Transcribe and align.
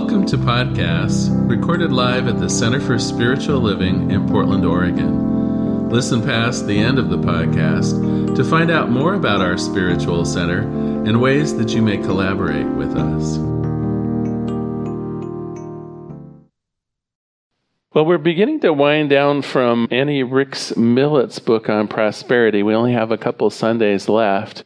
Welcome 0.00 0.24
to 0.28 0.38
podcasts 0.38 1.28
recorded 1.46 1.92
live 1.92 2.26
at 2.26 2.40
the 2.40 2.48
Center 2.48 2.80
for 2.80 2.98
Spiritual 2.98 3.60
Living 3.60 4.10
in 4.10 4.26
Portland, 4.26 4.64
Oregon. 4.64 5.90
Listen 5.90 6.22
past 6.22 6.66
the 6.66 6.78
end 6.78 6.98
of 6.98 7.10
the 7.10 7.18
podcast 7.18 8.34
to 8.34 8.42
find 8.42 8.70
out 8.70 8.90
more 8.90 9.12
about 9.12 9.42
our 9.42 9.58
spiritual 9.58 10.24
center 10.24 10.60
and 11.06 11.20
ways 11.20 11.54
that 11.58 11.74
you 11.74 11.82
may 11.82 11.98
collaborate 11.98 12.66
with 12.66 12.96
us. 12.96 13.36
Well, 17.92 18.06
we're 18.06 18.18
beginning 18.18 18.60
to 18.60 18.72
wind 18.72 19.10
down 19.10 19.42
from 19.42 19.86
Annie 19.90 20.22
Rix 20.22 20.72
Militz's 20.72 21.40
book 21.40 21.68
on 21.68 21.88
prosperity. 21.88 22.62
We 22.62 22.74
only 22.74 22.94
have 22.94 23.12
a 23.12 23.18
couple 23.18 23.50
Sundays 23.50 24.08
left. 24.08 24.64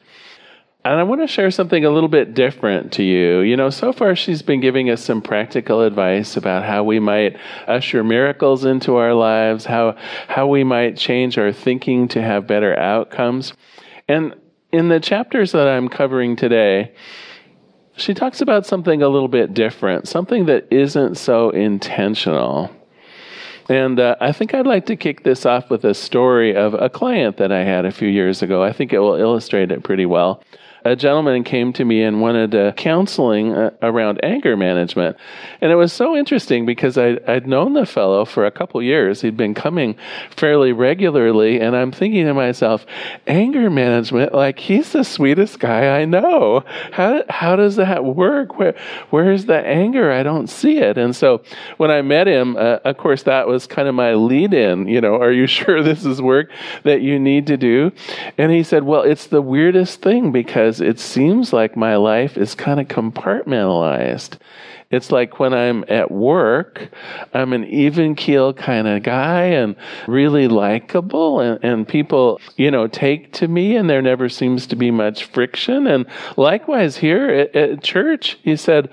And 0.85 1.01
I 1.01 1.03
want 1.03 1.23
to 1.23 1.27
share 1.27 1.51
something 1.51 1.83
a 1.87 1.91
little 1.91 2.11
bit 2.11 2.35
different 2.35 2.93
to 2.93 3.03
you. 3.03 3.41
You 3.41 3.57
know, 3.57 3.71
so 3.71 3.91
far 3.91 4.15
she's 4.15 4.43
been 4.43 4.61
giving 4.61 4.91
us 4.91 5.03
some 5.03 5.23
practical 5.23 5.81
advice 5.81 6.37
about 6.37 6.63
how 6.65 6.85
we 6.85 7.01
might 7.01 7.39
usher 7.67 8.05
miracles 8.05 8.67
into 8.67 8.97
our 8.97 9.15
lives, 9.15 9.65
how 9.65 9.97
how 10.29 10.47
we 10.47 10.63
might 10.63 10.99
change 10.99 11.39
our 11.39 11.53
thinking 11.53 12.07
to 12.09 12.21
have 12.21 12.47
better 12.47 12.79
outcomes. 12.79 13.55
And 14.09 14.35
in 14.73 14.89
the 14.89 15.01
chapters 15.01 15.53
that 15.53 15.67
I'm 15.67 15.89
covering 15.89 16.37
today, 16.37 16.93
she 17.97 18.13
talks 18.13 18.43
about 18.43 18.67
something 18.67 19.01
a 19.01 19.09
little 19.09 19.29
bit 19.29 19.55
different, 19.55 20.07
something 20.07 20.45
that 20.47 20.71
isn't 20.71 21.15
so 21.15 21.49
intentional. 21.49 22.71
And 23.71 23.99
uh, 23.99 24.17
I 24.21 24.33
think 24.33 24.53
I'd 24.53 24.67
like 24.67 24.85
to 24.87 24.97
kick 24.97 25.23
this 25.23 25.47
off 25.47 25.71
with 25.71 25.87
a 25.87 25.95
story 25.95 26.55
of 26.55 26.75
a 26.75 26.91
client 26.91 27.39
that 27.39 27.51
I 27.51 27.65
had 27.65 27.87
a 27.87 27.91
few 27.91 28.09
years 28.09 28.43
ago. 28.43 28.63
I 28.63 28.75
think 28.75 28.93
it 28.93 28.99
will 28.99 29.15
illustrate 29.15 29.73
it 29.73 29.83
pretty 29.83 30.05
well 30.05 30.43
a 30.85 30.95
gentleman 30.95 31.45
came 31.45 31.73
to 31.73 31.85
me 31.85 32.03
and 32.03 32.21
wanted 32.21 32.55
uh, 32.55 32.73
counseling 32.73 33.55
uh, 33.55 33.71
around 33.81 34.23
anger 34.23 34.55
management. 34.55 35.17
And 35.63 35.73
it 35.73 35.77
was 35.77 35.93
so 35.95 36.15
interesting 36.15 36.67
because 36.67 36.99
I, 36.99 37.19
would 37.27 37.47
known 37.47 37.73
the 37.73 37.87
fellow 37.87 38.27
for 38.27 38.45
a 38.45 38.51
couple 38.51 38.83
years. 38.83 39.23
He'd 39.23 39.37
been 39.37 39.55
coming 39.55 39.97
fairly 40.37 40.73
regularly. 40.73 41.59
And 41.59 41.75
I'm 41.75 41.91
thinking 41.91 42.27
to 42.27 42.35
myself, 42.35 42.85
anger 43.27 43.71
management, 43.71 44.35
like 44.35 44.59
he's 44.59 44.93
the 44.93 45.05
sweetest 45.05 45.59
guy 45.59 46.01
I 46.01 46.05
know. 46.05 46.65
How, 46.93 47.23
how 47.31 47.57
does 47.57 47.77
that 47.77 48.05
work? 48.05 48.59
Where, 48.59 48.75
where's 49.09 49.47
the 49.47 49.59
anger? 49.67 50.13
I 50.13 50.23
don't 50.23 50.49
see 50.49 50.79
it. 50.79 50.99
And 50.99 51.17
so 51.17 51.43
when 51.79 51.91
I 51.91 52.03
met 52.03 52.29
him, 52.29 52.57
uh, 52.57 52.81
of 52.85 52.99
course, 52.99 53.23
that 53.23 53.49
was 53.49 53.67
kind 53.67 53.89
of 53.89 53.95
my 53.95 54.13
lead 54.13 54.53
in, 54.53 54.87
you 54.87 55.01
know, 55.01 55.15
are 55.17 55.33
you 55.33 55.47
sure 55.55 55.83
this 55.83 56.05
is 56.05 56.21
work 56.21 56.51
that 56.83 57.01
you 57.01 57.19
need 57.19 57.47
to 57.47 57.57
do? 57.57 57.91
And 58.37 58.53
he 58.53 58.63
said, 58.63 58.85
well, 58.85 59.03
it's 59.03 59.29
the 59.29 59.41
weirdest 59.41 60.03
thing 60.03 60.31
because 60.31 60.74
because 60.75 60.89
it 60.89 60.99
seems 60.99 61.53
like 61.53 61.77
my 61.77 61.95
life 61.95 62.37
is 62.37 62.57
kind 62.57 62.81
of 62.81 62.89
compartmentalized. 62.89 64.39
It's 64.95 65.11
like 65.11 65.41
when 65.41 65.53
I'm 65.53 65.85
at 65.89 66.13
work, 66.13 66.89
I'm 67.33 67.53
an 67.53 67.65
even 67.65 68.15
keel 68.15 68.53
kind 68.55 68.87
of 68.87 69.03
guy 69.03 69.43
and 69.47 69.75
really 70.07 70.47
likable, 70.47 71.41
and, 71.41 71.59
and 71.65 71.89
people, 71.89 72.41
you 72.57 72.71
know, 72.71 72.87
take 72.87 73.33
to 73.35 73.49
me, 73.49 73.75
and 73.75 73.91
there 73.91 74.03
never 74.03 74.29
seems 74.29 74.69
to 74.69 74.77
be 74.77 74.93
much 74.93 75.25
friction. 75.25 75.89
And 75.89 76.07
likewise, 76.37 76.97
here 76.97 77.29
at, 77.29 77.57
at 77.57 77.83
church, 77.83 78.39
he 78.43 78.55
said, 78.55 78.89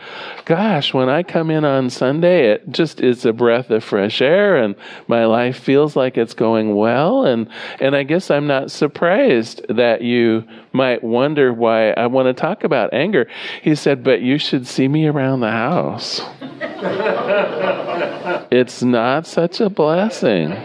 Gosh, 0.45 0.91
when 0.91 1.07
I 1.07 1.21
come 1.21 1.51
in 1.51 1.65
on 1.65 1.91
Sunday, 1.91 2.51
it 2.51 2.69
just 2.71 2.99
is 2.99 3.23
a 3.23 3.31
breath 3.31 3.69
of 3.69 3.83
fresh 3.83 4.23
air, 4.23 4.57
and 4.57 4.75
my 5.07 5.25
life 5.25 5.59
feels 5.59 5.95
like 5.95 6.17
it's 6.17 6.33
going 6.33 6.75
well. 6.75 7.25
And, 7.25 7.47
and 7.79 7.95
I 7.95 8.01
guess 8.01 8.31
I'm 8.31 8.47
not 8.47 8.71
surprised 8.71 9.67
that 9.69 10.01
you 10.01 10.45
might 10.73 11.03
wonder 11.03 11.53
why 11.53 11.91
I 11.91 12.07
want 12.07 12.27
to 12.27 12.33
talk 12.33 12.63
about 12.63 12.91
anger. 12.91 13.27
He 13.61 13.75
said, 13.75 14.03
But 14.03 14.21
you 14.21 14.39
should 14.39 14.65
see 14.65 14.87
me 14.87 15.05
around 15.05 15.41
the 15.41 15.51
house 15.51 15.90
it's 18.51 18.81
not 18.83 19.27
such 19.27 19.59
a 19.61 19.69
blessing. 19.69 20.55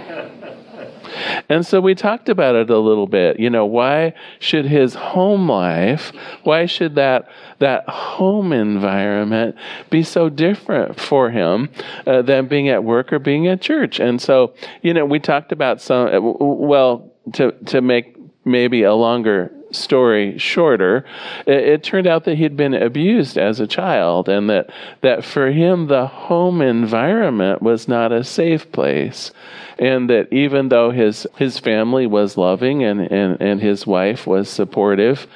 And 1.49 1.65
so 1.65 1.81
we 1.81 1.95
talked 1.95 2.29
about 2.29 2.55
it 2.55 2.71
a 2.71 2.79
little 2.79 3.07
bit. 3.07 3.39
You 3.41 3.51
know, 3.51 3.65
why 3.65 4.15
should 4.39 4.67
his 4.67 4.95
home 4.95 5.49
life, 5.49 6.13
why 6.43 6.67
should 6.67 6.95
that 6.97 7.29
that 7.59 7.89
home 7.89 8.53
environment 8.53 9.57
be 9.89 10.03
so 10.03 10.29
different 10.29 11.01
for 11.01 11.31
him 11.31 11.71
uh, 12.07 12.23
than 12.23 12.49
being 12.49 12.69
at 12.69 12.85
work 12.85 13.13
or 13.13 13.19
being 13.19 13.47
at 13.49 13.61
church? 13.61 13.99
And 14.01 14.21
so, 14.21 14.55
you 14.83 14.93
know, 14.93 15.05
we 15.05 15.19
talked 15.19 15.53
about 15.53 15.81
some 15.81 16.09
well 16.39 17.13
to 17.35 17.53
to 17.67 17.81
make 17.81 18.17
maybe 18.45 18.83
a 18.83 18.95
longer 18.95 19.53
story 19.71 20.39
shorter, 20.39 21.05
it, 21.47 21.69
it, 21.69 21.83
turned 21.83 22.07
out 22.07 22.25
that 22.25 22.39
he'd 22.39 22.57
been 22.57 22.75
abused 22.75 23.37
as 23.37 23.61
a 23.61 23.67
child, 23.67 24.29
and 24.29 24.49
that, 24.51 24.71
that 25.01 25.25
for 25.25 25.51
him, 25.51 25.87
the 25.87 26.07
home 26.07 26.63
environment 26.63 27.63
was 27.63 27.89
not 27.89 28.13
a 28.13 28.25
safe 28.25 28.71
place. 28.73 29.33
And 29.79 30.09
that 30.09 30.33
even 30.33 30.69
though 30.69 30.91
his, 30.91 31.27
his 31.37 31.59
family 31.59 32.07
was 32.07 32.37
loving 32.37 32.83
and, 32.83 33.01
and, 33.01 33.41
and 33.41 33.61
his 33.61 33.87
wife 33.87 34.27
was 34.27 34.49
supportive, 34.49 35.27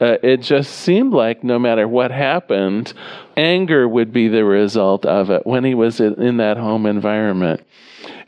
uh, 0.00 0.18
it 0.22 0.42
just 0.42 0.72
seemed 0.72 1.14
like 1.14 1.42
no 1.42 1.58
matter 1.58 1.88
what 1.88 2.10
happened, 2.10 2.92
anger 3.36 3.88
would 3.88 4.12
be 4.12 4.28
the 4.28 4.44
result 4.44 5.06
of 5.06 5.30
it 5.30 5.46
when 5.46 5.64
he 5.64 5.74
was 5.74 6.00
in 6.00 6.36
that 6.36 6.58
home 6.58 6.84
environment. 6.84 7.62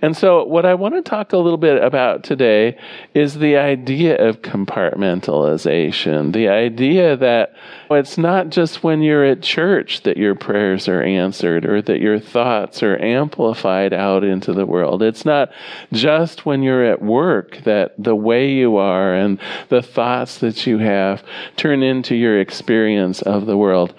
And 0.01 0.17
so, 0.17 0.45
what 0.45 0.65
I 0.65 0.75
want 0.75 0.95
to 0.95 1.03
talk 1.03 1.33
a 1.33 1.39
little 1.39 1.59
bit 1.59 1.83
about 1.83 2.23
today 2.23 2.79
is 3.15 3.35
the 3.35 3.57
idea 3.57 4.17
of 4.29 4.43
compartmentalization. 4.43 6.33
The 6.33 6.47
idea 6.47 7.17
that 7.17 7.55
it's 7.91 8.17
not 8.17 8.51
just 8.51 8.85
when 8.85 9.03
you're 9.03 9.25
at 9.25 9.43
church 9.43 10.05
that 10.05 10.17
your 10.17 10.37
prayers 10.37 10.87
are 10.87 11.03
answered 11.03 11.67
or 11.67 11.83
that 11.83 11.99
your 12.01 12.21
thoughts 12.21 12.81
are 12.81 12.97
amplified 13.03 13.93
out 13.93 14.23
into 14.23 14.53
the 14.53 14.67
world. 14.67 15.03
It's 15.03 15.25
not 15.25 15.51
just 15.93 16.47
when 16.47 16.63
you're 16.63 16.85
at 16.85 17.03
work 17.03 17.57
that 17.65 17.95
the 17.99 18.15
way 18.15 18.53
you 18.53 18.77
are 18.77 19.13
and 19.13 19.41
the 19.69 19.83
thoughts 19.83 20.39
that 20.39 20.65
you 20.65 20.79
have 20.79 21.25
turn 21.57 21.83
into 21.83 22.15
your 22.15 22.39
experience 22.39 23.21
of 23.23 23.47
the 23.47 23.57
world. 23.57 23.95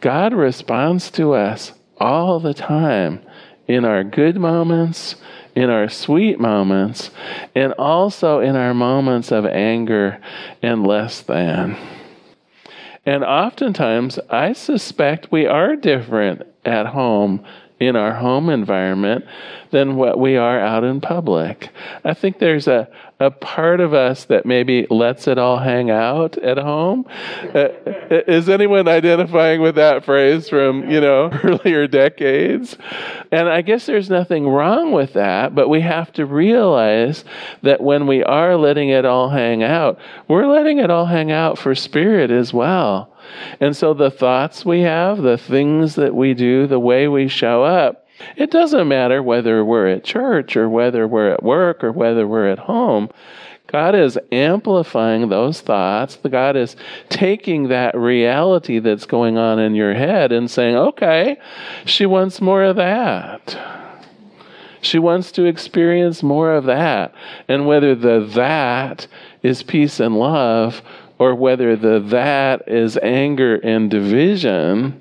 God 0.00 0.34
responds 0.34 1.12
to 1.12 1.34
us 1.34 1.70
all 2.00 2.40
the 2.40 2.54
time 2.54 3.24
in 3.68 3.84
our 3.84 4.02
good 4.02 4.36
moments 4.36 5.14
in 5.54 5.70
our 5.70 5.88
sweet 5.88 6.40
moments 6.40 7.10
and 7.54 7.72
also 7.74 8.40
in 8.40 8.56
our 8.56 8.74
moments 8.74 9.30
of 9.30 9.46
anger 9.46 10.20
and 10.62 10.86
less 10.86 11.20
than. 11.20 11.76
And 13.06 13.22
oftentimes, 13.22 14.18
I 14.30 14.52
suspect 14.54 15.30
we 15.30 15.46
are 15.46 15.76
different 15.76 16.42
at 16.64 16.86
home 16.86 17.44
in 17.86 17.96
our 17.96 18.14
home 18.14 18.48
environment 18.48 19.24
than 19.70 19.96
what 19.96 20.18
we 20.18 20.36
are 20.36 20.60
out 20.60 20.84
in 20.84 21.00
public. 21.00 21.70
I 22.04 22.14
think 22.14 22.38
there's 22.38 22.68
a, 22.68 22.88
a 23.18 23.30
part 23.30 23.80
of 23.80 23.92
us 23.92 24.24
that 24.26 24.46
maybe 24.46 24.86
lets 24.88 25.26
it 25.26 25.38
all 25.38 25.58
hang 25.58 25.90
out 25.90 26.38
at 26.38 26.58
home. 26.58 27.06
Uh, 27.52 27.68
is 28.28 28.48
anyone 28.48 28.86
identifying 28.86 29.60
with 29.60 29.74
that 29.74 30.04
phrase 30.04 30.48
from, 30.48 30.88
you 30.88 31.00
know, 31.00 31.28
earlier 31.42 31.86
decades? 31.86 32.76
And 33.32 33.48
I 33.48 33.62
guess 33.62 33.86
there's 33.86 34.10
nothing 34.10 34.48
wrong 34.48 34.92
with 34.92 35.14
that, 35.14 35.54
but 35.54 35.68
we 35.68 35.80
have 35.80 36.12
to 36.14 36.26
realize 36.26 37.24
that 37.62 37.80
when 37.80 38.06
we 38.06 38.22
are 38.22 38.56
letting 38.56 38.90
it 38.90 39.04
all 39.04 39.30
hang 39.30 39.62
out, 39.62 39.98
we're 40.28 40.46
letting 40.46 40.78
it 40.78 40.90
all 40.90 41.06
hang 41.06 41.32
out 41.32 41.58
for 41.58 41.74
spirit 41.74 42.30
as 42.30 42.52
well. 42.52 43.13
And 43.60 43.76
so 43.76 43.94
the 43.94 44.10
thoughts 44.10 44.64
we 44.64 44.80
have, 44.80 45.22
the 45.22 45.38
things 45.38 45.94
that 45.96 46.14
we 46.14 46.34
do, 46.34 46.66
the 46.66 46.80
way 46.80 47.08
we 47.08 47.28
show 47.28 47.62
up, 47.64 48.06
it 48.36 48.50
doesn't 48.50 48.88
matter 48.88 49.22
whether 49.22 49.64
we're 49.64 49.88
at 49.88 50.04
church 50.04 50.56
or 50.56 50.68
whether 50.68 51.06
we're 51.06 51.32
at 51.32 51.42
work 51.42 51.82
or 51.82 51.92
whether 51.92 52.26
we're 52.26 52.48
at 52.48 52.60
home. 52.60 53.10
God 53.66 53.94
is 53.96 54.18
amplifying 54.30 55.28
those 55.28 55.60
thoughts. 55.60 56.16
God 56.16 56.54
is 56.54 56.76
taking 57.08 57.68
that 57.68 57.96
reality 57.96 58.78
that's 58.78 59.06
going 59.06 59.36
on 59.36 59.58
in 59.58 59.74
your 59.74 59.94
head 59.94 60.30
and 60.30 60.50
saying, 60.50 60.76
okay, 60.76 61.38
she 61.84 62.06
wants 62.06 62.40
more 62.40 62.62
of 62.62 62.76
that. 62.76 63.58
She 64.80 64.98
wants 64.98 65.32
to 65.32 65.44
experience 65.44 66.22
more 66.22 66.52
of 66.52 66.66
that. 66.66 67.14
And 67.48 67.66
whether 67.66 67.94
the 67.94 68.20
that 68.34 69.06
is 69.42 69.62
peace 69.62 69.98
and 69.98 70.16
love 70.16 70.82
or 71.18 71.34
whether 71.34 71.76
the 71.76 72.00
that 72.00 72.68
is 72.68 72.98
anger 73.02 73.56
and 73.56 73.90
division, 73.90 75.00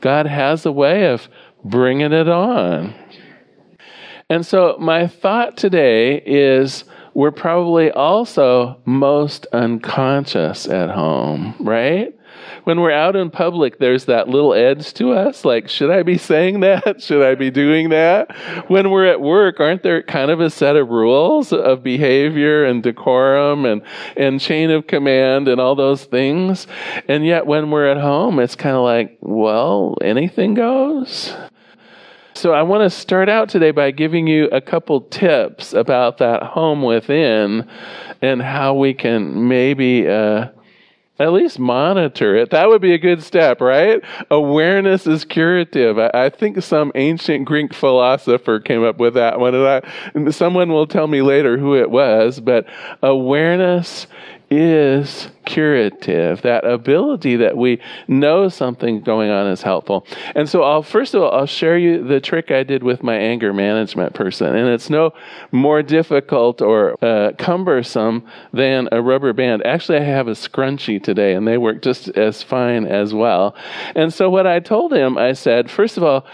God 0.00 0.26
has 0.26 0.66
a 0.66 0.72
way 0.72 1.06
of 1.06 1.28
bringing 1.64 2.12
it 2.12 2.28
on. 2.28 2.94
And 4.30 4.44
so, 4.44 4.76
my 4.78 5.06
thought 5.06 5.56
today 5.56 6.22
is 6.26 6.84
we're 7.14 7.30
probably 7.30 7.90
also 7.90 8.80
most 8.84 9.46
unconscious 9.52 10.66
at 10.66 10.90
home, 10.90 11.54
right? 11.58 12.17
When 12.68 12.82
we're 12.82 12.92
out 12.92 13.16
in 13.16 13.30
public, 13.30 13.78
there's 13.78 14.04
that 14.04 14.28
little 14.28 14.52
edge 14.52 14.92
to 14.92 15.12
us. 15.12 15.42
Like, 15.42 15.70
should 15.70 15.90
I 15.90 16.02
be 16.02 16.18
saying 16.18 16.60
that? 16.60 17.00
Should 17.02 17.22
I 17.22 17.34
be 17.34 17.50
doing 17.50 17.88
that? 17.88 18.30
When 18.68 18.90
we're 18.90 19.06
at 19.06 19.22
work, 19.22 19.58
aren't 19.58 19.82
there 19.82 20.02
kind 20.02 20.30
of 20.30 20.40
a 20.40 20.50
set 20.50 20.76
of 20.76 20.90
rules 20.90 21.50
of 21.50 21.82
behavior 21.82 22.66
and 22.66 22.82
decorum 22.82 23.64
and, 23.64 23.80
and 24.18 24.38
chain 24.38 24.70
of 24.70 24.86
command 24.86 25.48
and 25.48 25.58
all 25.58 25.76
those 25.76 26.04
things? 26.04 26.66
And 27.08 27.24
yet, 27.24 27.46
when 27.46 27.70
we're 27.70 27.90
at 27.90 27.96
home, 27.96 28.38
it's 28.38 28.54
kind 28.54 28.76
of 28.76 28.82
like, 28.82 29.16
well, 29.22 29.96
anything 30.02 30.52
goes. 30.52 31.34
So 32.34 32.52
I 32.52 32.60
want 32.60 32.82
to 32.82 32.90
start 32.90 33.30
out 33.30 33.48
today 33.48 33.70
by 33.70 33.92
giving 33.92 34.26
you 34.26 34.44
a 34.48 34.60
couple 34.60 35.00
tips 35.00 35.72
about 35.72 36.18
that 36.18 36.42
home 36.42 36.82
within 36.82 37.66
and 38.20 38.42
how 38.42 38.74
we 38.74 38.92
can 38.92 39.48
maybe 39.48 40.06
uh, 40.06 40.48
at 41.18 41.32
least 41.32 41.58
monitor 41.58 42.36
it. 42.36 42.50
That 42.50 42.68
would 42.68 42.80
be 42.80 42.94
a 42.94 42.98
good 42.98 43.22
step, 43.22 43.60
right? 43.60 44.02
Awareness 44.30 45.06
is 45.06 45.24
curative. 45.24 45.98
I, 45.98 46.10
I, 46.14 46.28
think 46.30 46.62
some 46.62 46.92
ancient 46.94 47.44
Greek 47.44 47.74
philosopher 47.74 48.60
came 48.60 48.84
up 48.84 48.98
with 48.98 49.14
that 49.14 49.40
one, 49.40 49.54
and, 49.54 49.66
I, 49.66 50.30
someone 50.30 50.70
will 50.70 50.86
tell 50.86 51.06
me 51.06 51.22
later 51.22 51.58
who 51.58 51.74
it 51.74 51.90
was. 51.90 52.40
But 52.40 52.66
awareness 53.02 54.06
is 54.50 55.28
curative. 55.48 56.42
That 56.42 56.64
ability 56.64 57.36
that 57.36 57.56
we 57.56 57.80
know 58.06 58.50
something 58.50 59.00
going 59.00 59.30
on 59.30 59.46
is 59.46 59.62
helpful. 59.62 60.06
And 60.34 60.46
so 60.48 60.62
I'll 60.62 60.82
first 60.82 61.14
of 61.14 61.22
all 61.22 61.32
I'll 61.32 61.46
share 61.46 61.78
you 61.78 62.04
the 62.04 62.20
trick 62.20 62.50
I 62.50 62.62
did 62.62 62.82
with 62.82 63.02
my 63.02 63.16
anger 63.16 63.54
management 63.54 64.12
person. 64.14 64.54
And 64.54 64.68
it's 64.68 64.90
no 64.90 65.14
more 65.50 65.82
difficult 65.82 66.60
or 66.60 67.02
uh, 67.02 67.32
cumbersome 67.38 68.26
than 68.52 68.90
a 68.92 69.00
rubber 69.00 69.32
band. 69.32 69.64
Actually 69.64 69.98
I 69.98 70.04
have 70.04 70.28
a 70.28 70.32
scrunchie 70.32 71.02
today 71.02 71.32
and 71.34 71.48
they 71.48 71.56
work 71.56 71.80
just 71.80 72.08
as 72.10 72.42
fine 72.42 72.86
as 72.86 73.14
well. 73.14 73.56
And 73.94 74.12
so 74.12 74.28
what 74.28 74.46
I 74.46 74.60
told 74.60 74.92
him, 74.92 75.16
I 75.16 75.32
said, 75.32 75.70
first 75.70 75.96
of 75.96 76.04
all, 76.04 76.26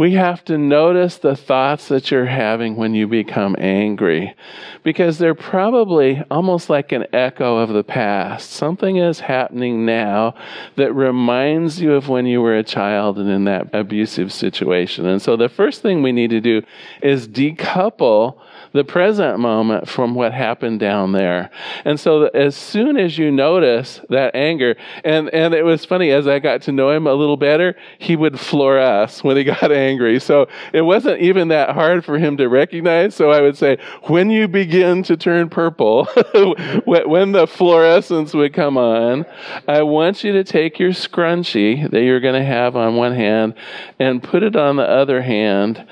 we 0.00 0.12
have 0.12 0.42
to 0.46 0.56
notice 0.56 1.18
the 1.18 1.36
thoughts 1.36 1.88
that 1.88 2.10
you're 2.10 2.24
having 2.24 2.76
when 2.76 2.94
you 2.94 3.06
become 3.06 3.54
angry 3.58 4.34
because 4.82 5.18
they're 5.18 5.34
probably 5.34 6.22
almost 6.30 6.70
like 6.70 6.90
an 6.92 7.04
echo 7.12 7.58
of 7.58 7.68
the 7.68 7.84
past. 7.84 8.50
Something 8.60 8.98
is 8.98 9.20
happening 9.20 9.86
now 9.86 10.34
that 10.76 10.92
reminds 10.92 11.80
you 11.80 11.94
of 11.94 12.10
when 12.10 12.26
you 12.26 12.42
were 12.42 12.58
a 12.58 12.62
child 12.62 13.18
and 13.18 13.30
in 13.30 13.44
that 13.44 13.70
abusive 13.72 14.30
situation. 14.34 15.06
And 15.06 15.22
so 15.22 15.34
the 15.34 15.48
first 15.48 15.80
thing 15.80 16.02
we 16.02 16.12
need 16.12 16.28
to 16.28 16.42
do 16.42 16.60
is 17.02 17.26
decouple 17.26 18.38
the 18.72 18.84
present 18.84 19.38
moment 19.38 19.88
from 19.88 20.14
what 20.14 20.32
happened 20.32 20.80
down 20.80 21.12
there. 21.12 21.50
And 21.84 21.98
so 21.98 22.26
as 22.26 22.54
soon 22.54 22.96
as 22.96 23.18
you 23.18 23.30
notice 23.30 24.00
that 24.10 24.34
anger, 24.34 24.76
and, 25.04 25.28
and 25.30 25.54
it 25.54 25.64
was 25.64 25.84
funny, 25.84 26.10
as 26.10 26.26
I 26.26 26.38
got 26.38 26.62
to 26.62 26.72
know 26.72 26.90
him 26.90 27.06
a 27.06 27.14
little 27.14 27.36
better, 27.36 27.74
he 27.98 28.16
would 28.16 28.38
floor 28.38 28.78
us 28.78 29.24
when 29.24 29.36
he 29.36 29.44
got 29.60 29.72
angry. 29.72 30.20
So 30.20 30.48
it 30.72 30.82
wasn't 30.82 31.20
even 31.20 31.48
that 31.48 31.70
hard 31.70 32.04
for 32.04 32.18
him 32.18 32.36
to 32.36 32.48
recognize. 32.48 33.14
So 33.14 33.30
I 33.30 33.40
would 33.40 33.56
say, 33.56 33.78
when 34.04 34.30
you 34.30 34.46
begin 34.46 35.02
to 35.04 35.16
turn 35.16 35.48
purple, 35.48 36.04
when 36.84 37.32
the 37.32 37.46
fluorescence 37.46 38.34
would 38.34 38.54
come 38.54 38.76
on, 38.76 39.26
I 39.66 39.82
want 39.82 40.22
you 40.22 40.32
to 40.32 40.44
take 40.44 40.78
your 40.78 40.90
scrunchie 40.90 41.90
that 41.90 42.02
you're 42.02 42.20
going 42.20 42.40
to 42.40 42.44
have 42.44 42.76
on 42.76 42.96
one 42.96 43.14
hand 43.14 43.54
and 43.98 44.22
put 44.22 44.42
it 44.42 44.56
on 44.56 44.76
the 44.76 44.88
other 44.88 45.22
hand 45.22 45.86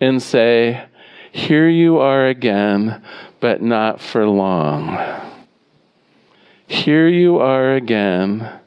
and 0.00 0.22
say, 0.22 0.84
here 1.34 1.68
you 1.68 1.98
are 1.98 2.28
again, 2.28 3.02
but 3.40 3.60
not 3.60 4.00
for 4.00 4.24
long. 4.24 4.96
Here 6.68 7.08
you 7.08 7.38
are 7.40 7.74
again, 7.74 8.60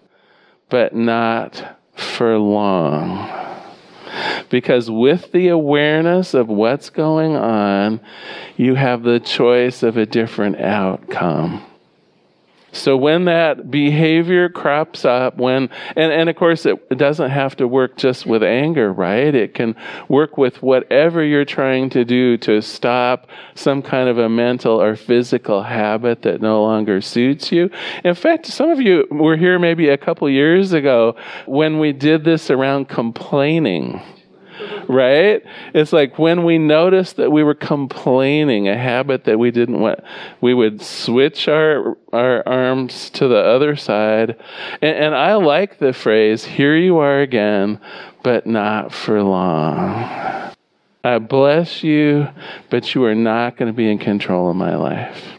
but 0.67 0.93
not 0.93 1.79
for 1.95 2.37
long. 2.37 3.31
Because 4.49 4.91
with 4.91 5.31
the 5.31 5.47
awareness 5.47 6.33
of 6.33 6.49
what's 6.49 6.89
going 6.89 7.37
on, 7.37 8.01
you 8.57 8.75
have 8.75 9.03
the 9.03 9.21
choice 9.21 9.81
of 9.81 9.95
a 9.95 10.05
different 10.05 10.59
outcome. 10.59 11.63
So 12.77 12.95
when 12.95 13.25
that 13.25 13.71
behavior 13.71 14.49
crops 14.49 15.05
up, 15.05 15.37
when, 15.37 15.69
and, 15.95 16.11
and 16.11 16.29
of 16.29 16.35
course 16.35 16.65
it 16.65 16.97
doesn't 16.97 17.31
have 17.31 17.55
to 17.57 17.67
work 17.67 17.97
just 17.97 18.25
with 18.25 18.43
anger, 18.43 18.91
right? 18.93 19.33
It 19.33 19.53
can 19.53 19.75
work 20.07 20.37
with 20.37 20.61
whatever 20.61 21.23
you're 21.23 21.45
trying 21.45 21.89
to 21.91 22.05
do 22.05 22.37
to 22.39 22.61
stop 22.61 23.27
some 23.55 23.81
kind 23.81 24.09
of 24.09 24.17
a 24.17 24.29
mental 24.29 24.81
or 24.81 24.95
physical 24.95 25.63
habit 25.63 26.21
that 26.21 26.41
no 26.41 26.61
longer 26.61 27.01
suits 27.01 27.51
you. 27.51 27.69
In 28.03 28.15
fact, 28.15 28.45
some 28.45 28.69
of 28.69 28.79
you 28.79 29.07
were 29.11 29.37
here 29.37 29.59
maybe 29.59 29.89
a 29.89 29.97
couple 29.97 30.29
years 30.29 30.73
ago 30.73 31.15
when 31.45 31.79
we 31.79 31.93
did 31.93 32.23
this 32.23 32.49
around 32.49 32.89
complaining 32.89 34.01
right? 34.87 35.43
It's 35.73 35.93
like 35.93 36.17
when 36.17 36.43
we 36.43 36.57
noticed 36.57 37.17
that 37.17 37.31
we 37.31 37.43
were 37.43 37.55
complaining, 37.55 38.67
a 38.67 38.77
habit 38.77 39.25
that 39.25 39.39
we 39.39 39.51
didn't 39.51 39.79
want, 39.79 39.99
we 40.41 40.53
would 40.53 40.81
switch 40.81 41.47
our 41.47 41.97
our 42.13 42.47
arms 42.47 43.09
to 43.11 43.27
the 43.27 43.37
other 43.37 43.75
side. 43.75 44.37
And, 44.81 44.97
and 44.97 45.15
I 45.15 45.35
like 45.35 45.79
the 45.79 45.93
phrase, 45.93 46.45
here 46.45 46.75
you 46.75 46.97
are 46.97 47.21
again, 47.21 47.79
but 48.23 48.47
not 48.47 48.93
for 48.93 49.21
long. 49.21 50.53
I 51.03 51.19
bless 51.19 51.83
you, 51.83 52.27
but 52.69 52.93
you 52.93 53.03
are 53.05 53.15
not 53.15 53.57
going 53.57 53.71
to 53.71 53.75
be 53.75 53.89
in 53.89 53.97
control 53.97 54.49
of 54.49 54.55
my 54.55 54.75
life. 54.75 55.36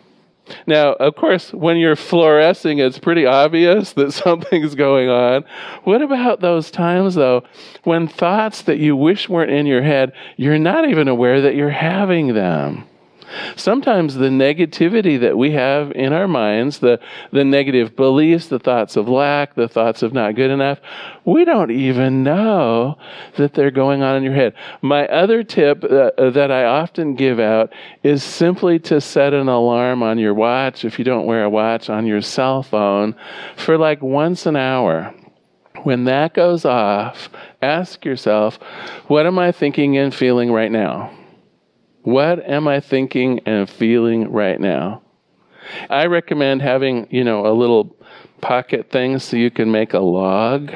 Now, 0.66 0.92
of 0.94 1.14
course, 1.16 1.52
when 1.52 1.76
you're 1.76 1.96
fluorescing, 1.96 2.78
it's 2.78 2.98
pretty 2.98 3.26
obvious 3.26 3.92
that 3.94 4.12
something's 4.24 4.74
going 4.74 5.08
on. 5.08 5.44
What 5.84 6.02
about 6.02 6.40
those 6.40 6.70
times, 6.70 7.14
though, 7.14 7.44
when 7.84 8.08
thoughts 8.08 8.62
that 8.62 8.78
you 8.78 8.96
wish 8.96 9.28
weren't 9.28 9.50
in 9.50 9.66
your 9.66 9.82
head, 9.82 10.12
you're 10.36 10.58
not 10.58 10.88
even 10.88 11.08
aware 11.08 11.40
that 11.40 11.54
you're 11.54 11.70
having 11.70 12.34
them? 12.34 12.84
Sometimes 13.56 14.14
the 14.14 14.28
negativity 14.28 15.20
that 15.20 15.36
we 15.36 15.52
have 15.52 15.92
in 15.92 16.12
our 16.12 16.28
minds, 16.28 16.78
the, 16.78 17.00
the 17.32 17.44
negative 17.44 17.96
beliefs, 17.96 18.48
the 18.48 18.58
thoughts 18.58 18.96
of 18.96 19.08
lack, 19.08 19.54
the 19.54 19.68
thoughts 19.68 20.02
of 20.02 20.12
not 20.12 20.34
good 20.34 20.50
enough, 20.50 20.78
we 21.24 21.44
don't 21.44 21.70
even 21.70 22.22
know 22.22 22.98
that 23.36 23.54
they're 23.54 23.70
going 23.70 24.02
on 24.02 24.16
in 24.16 24.22
your 24.22 24.34
head. 24.34 24.54
My 24.80 25.06
other 25.08 25.42
tip 25.42 25.84
uh, 25.84 26.30
that 26.30 26.50
I 26.50 26.64
often 26.64 27.14
give 27.14 27.38
out 27.38 27.72
is 28.02 28.22
simply 28.22 28.78
to 28.80 29.00
set 29.00 29.34
an 29.34 29.48
alarm 29.48 30.02
on 30.02 30.18
your 30.18 30.34
watch, 30.34 30.84
if 30.84 30.98
you 30.98 31.04
don't 31.04 31.26
wear 31.26 31.44
a 31.44 31.50
watch, 31.50 31.90
on 31.90 32.06
your 32.06 32.22
cell 32.22 32.62
phone 32.62 33.14
for 33.56 33.76
like 33.76 34.02
once 34.02 34.46
an 34.46 34.56
hour. 34.56 35.14
When 35.84 36.04
that 36.04 36.34
goes 36.34 36.64
off, 36.64 37.28
ask 37.62 38.04
yourself, 38.04 38.56
what 39.06 39.26
am 39.26 39.38
I 39.38 39.52
thinking 39.52 39.96
and 39.96 40.14
feeling 40.14 40.50
right 40.50 40.72
now? 40.72 41.17
What 42.08 42.42
am 42.48 42.66
I 42.66 42.80
thinking 42.80 43.40
and 43.44 43.68
feeling 43.68 44.32
right 44.32 44.58
now? 44.58 45.02
I 45.90 46.06
recommend 46.06 46.62
having, 46.62 47.06
you 47.10 47.22
know, 47.22 47.46
a 47.46 47.52
little 47.52 47.94
pocket 48.40 48.90
thing 48.90 49.18
so 49.18 49.36
you 49.36 49.50
can 49.50 49.70
make 49.70 49.92
a 49.92 49.98
log. 49.98 50.72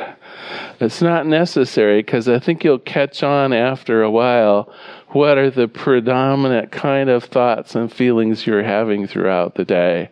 It's 0.79 1.01
not 1.01 1.27
necessary 1.27 2.03
because 2.03 2.29
I 2.29 2.39
think 2.39 2.63
you'll 2.63 2.79
catch 2.81 3.23
on 3.23 3.55
after 3.55 4.03
a 4.03 4.11
while 4.11 4.71
what 5.13 5.39
are 5.39 5.49
the 5.49 5.69
predominant 5.69 6.71
kind 6.71 7.09
of 7.09 7.25
thoughts 7.25 7.75
and 7.75 7.91
feelings 7.91 8.47
you're 8.47 8.63
having 8.63 9.07
throughout 9.07 9.55
the 9.55 9.65
day. 9.65 10.11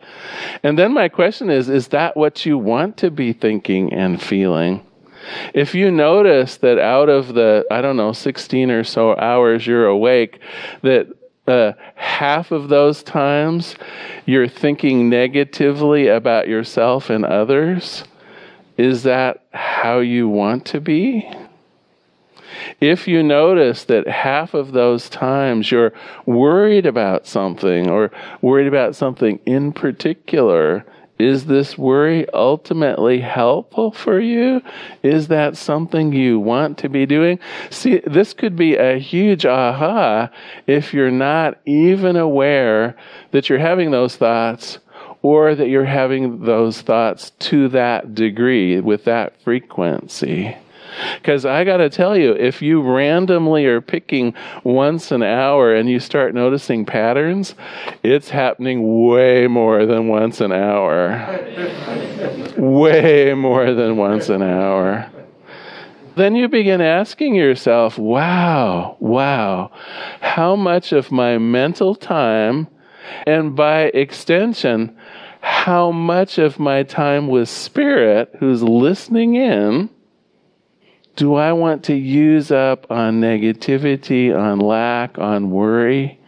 And 0.63 0.79
then 0.79 0.95
my 0.95 1.11
question 1.11 1.51
is 1.51 1.69
is 1.69 1.89
that 1.89 2.17
what 2.17 2.47
you 2.47 2.57
want 2.57 2.97
to 2.97 3.11
be 3.11 3.35
thinking 3.35 3.93
and 3.93 4.23
feeling? 4.23 4.87
If 5.55 5.75
you 5.75 5.91
notice 5.91 6.57
that 6.59 6.79
out 6.79 7.09
of 7.09 7.35
the, 7.35 7.65
I 7.71 7.81
don't 7.81 7.97
know, 7.97 8.13
16 8.13 8.71
or 8.71 8.85
so 8.85 9.17
hours 9.17 9.67
you're 9.67 9.87
awake, 9.87 10.41
that 10.83 11.09
uh, 11.47 11.73
half 11.97 12.53
of 12.53 12.69
those 12.69 13.03
times 13.03 13.75
you're 14.27 14.49
thinking 14.49 15.09
negatively 15.09 16.07
about 16.09 16.49
yourself 16.49 17.11
and 17.11 17.25
others, 17.25 18.05
is 18.77 19.03
that 19.03 19.45
how 19.53 19.99
you 19.99 20.29
want 20.29 20.65
to 20.67 20.81
be? 20.81 21.29
If 22.81 23.07
you 23.07 23.23
notice 23.23 23.85
that 23.85 24.07
half 24.09 24.55
of 24.55 24.73
those 24.73 25.09
times 25.09 25.71
you're 25.71 25.93
worried 26.27 26.87
about 26.87 27.27
something 27.27 27.89
or 27.91 28.11
worried 28.41 28.67
about 28.67 28.97
something 28.97 29.39
in 29.47 29.73
particular, 29.73 30.85
is 31.21 31.47
this 31.47 31.77
worry 31.77 32.29
ultimately 32.31 33.21
helpful 33.21 33.93
for 33.93 34.21
you? 34.21 34.63
Is 35.03 35.29
that 35.29 35.57
something 35.57 36.13
you 36.13 36.39
want 36.39 36.79
to 36.79 36.89
be 36.89 37.07
doing? 37.07 37.39
See, 37.71 38.01
this 38.07 38.33
could 38.33 38.57
be 38.57 38.77
a 38.77 38.99
huge 38.99 39.47
aha 39.47 40.31
if 40.67 40.95
you're 40.95 41.11
not 41.11 41.59
even 41.67 42.17
aware 42.17 42.97
that 43.31 43.49
you're 43.49 43.59
having 43.59 43.91
those 43.91 44.17
thoughts 44.17 44.79
or 45.23 45.55
that 45.55 45.69
you're 45.69 45.85
having 45.85 46.45
those 46.45 46.81
thoughts 46.81 47.31
to 47.39 47.69
that 47.69 48.15
degree 48.15 48.81
with 48.81 49.05
that 49.05 49.41
frequency. 49.43 50.57
Because 51.17 51.45
I 51.45 51.65
got 51.65 51.79
to 51.79 51.91
tell 51.91 52.17
you, 52.17 52.33
if 52.33 52.63
you 52.63 52.81
randomly 52.81 53.67
are 53.67 53.81
picking 53.81 54.35
once 54.65 55.11
an 55.11 55.23
hour 55.23 55.75
and 55.75 55.89
you 55.89 56.01
start 56.01 56.35
noticing 56.35 56.85
patterns, 56.85 57.55
it's 58.03 58.31
happening 58.31 59.07
way 59.07 59.47
more 59.47 59.87
than 59.87 60.09
once 60.09 60.41
an 60.41 60.53
hour. 60.53 61.39
way 62.57 63.35
more 63.35 63.73
than 63.75 63.97
once 63.97 64.29
an 64.29 64.43
hour. 64.43 65.11
Then 66.17 66.35
you 66.35 66.49
begin 66.49 66.81
asking 66.81 67.35
yourself, 67.35 67.97
wow, 67.97 68.97
wow, 69.01 69.71
how 70.21 70.57
much 70.57 70.93
of 70.93 71.11
my 71.11 71.39
mental 71.39 71.95
time, 71.95 72.69
and 73.27 73.55
by 73.55 73.85
extension, 73.85 74.97
how 75.41 75.91
much 75.91 76.37
of 76.39 76.59
my 76.59 76.83
time 76.83 77.29
with 77.29 77.49
Spirit, 77.49 78.35
who's 78.39 78.63
listening 78.63 79.37
in, 79.37 79.89
do 81.21 81.35
I 81.35 81.53
want 81.53 81.85
to 81.85 81.95
use 81.95 82.51
up 82.51 82.91
on 82.91 83.21
negativity, 83.21 84.35
on 84.35 84.59
lack, 84.59 85.19
on 85.19 85.51
worry? 85.51 86.19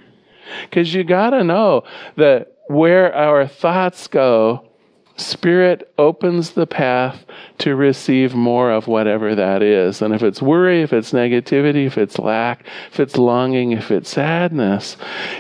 Because 0.61 0.93
you 0.93 1.03
got 1.03 1.31
to 1.31 1.43
know 1.43 1.85
that 2.17 2.59
where 2.69 3.15
our 3.15 3.47
thoughts 3.47 4.07
go, 4.07 4.69
Spirit 5.17 5.91
opens 5.97 6.51
the 6.51 6.67
path 6.67 7.25
to 7.57 7.75
receive 7.75 8.35
more 8.35 8.71
of 8.71 8.87
whatever 8.87 9.35
that 9.35 9.63
is. 9.63 10.03
And 10.03 10.15
if 10.15 10.23
it's 10.23 10.43
worry, 10.43 10.83
if 10.83 10.93
it's 10.93 11.13
negativity, 11.13 11.87
if 11.87 11.97
it's 11.97 12.19
lack, 12.19 12.67
if 12.91 13.01
it's 13.01 13.17
longing, 13.17 13.73
if 13.73 13.91
it's 13.91 14.11
sadness, 14.11 14.99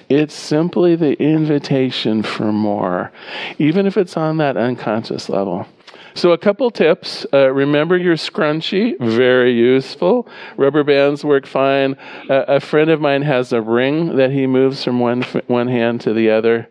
it's 0.08 0.34
simply 0.34 0.96
the 0.96 1.12
invitation 1.22 2.22
for 2.22 2.52
more, 2.52 3.12
even 3.58 3.86
if 3.86 3.98
it's 3.98 4.16
on 4.16 4.38
that 4.38 4.56
unconscious 4.56 5.28
level. 5.28 5.66
So, 6.14 6.32
a 6.32 6.38
couple 6.38 6.70
tips. 6.70 7.26
Uh, 7.32 7.50
remember 7.50 7.96
your 7.96 8.16
scrunchie, 8.16 8.98
very 8.98 9.52
useful. 9.52 10.28
Rubber 10.56 10.84
bands 10.84 11.24
work 11.24 11.46
fine. 11.46 11.96
Uh, 12.28 12.44
a 12.48 12.60
friend 12.60 12.90
of 12.90 13.00
mine 13.00 13.22
has 13.22 13.52
a 13.52 13.62
ring 13.62 14.16
that 14.16 14.30
he 14.30 14.46
moves 14.46 14.84
from 14.84 15.00
one, 15.00 15.22
one 15.46 15.68
hand 15.68 16.00
to 16.02 16.12
the 16.12 16.30
other. 16.30 16.68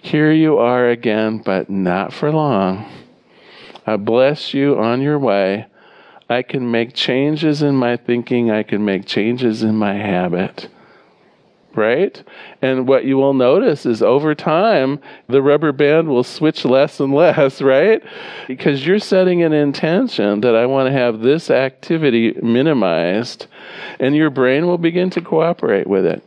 Here 0.00 0.30
you 0.32 0.58
are 0.58 0.88
again, 0.88 1.38
but 1.38 1.70
not 1.70 2.12
for 2.12 2.30
long. 2.30 2.90
I 3.86 3.96
bless 3.96 4.52
you 4.52 4.78
on 4.78 5.00
your 5.00 5.18
way. 5.18 5.66
I 6.28 6.42
can 6.42 6.70
make 6.70 6.94
changes 6.94 7.62
in 7.62 7.74
my 7.74 7.96
thinking, 7.96 8.50
I 8.50 8.62
can 8.62 8.84
make 8.84 9.06
changes 9.06 9.62
in 9.62 9.76
my 9.76 9.94
habit 9.94 10.68
right? 11.76 12.22
And 12.60 12.86
what 12.88 13.04
you 13.04 13.16
will 13.16 13.34
notice 13.34 13.86
is 13.86 14.02
over 14.02 14.34
time, 14.34 15.00
the 15.28 15.42
rubber 15.42 15.72
band 15.72 16.08
will 16.08 16.24
switch 16.24 16.64
less 16.64 17.00
and 17.00 17.12
less, 17.12 17.60
right? 17.62 18.02
Because 18.46 18.86
you're 18.86 18.98
setting 18.98 19.42
an 19.42 19.52
intention 19.52 20.40
that 20.40 20.54
I 20.54 20.66
want 20.66 20.88
to 20.88 20.92
have 20.92 21.20
this 21.20 21.50
activity 21.50 22.32
minimized, 22.42 23.46
and 24.00 24.16
your 24.16 24.30
brain 24.30 24.66
will 24.66 24.78
begin 24.78 25.10
to 25.10 25.20
cooperate 25.20 25.86
with 25.86 26.06
it. 26.06 26.22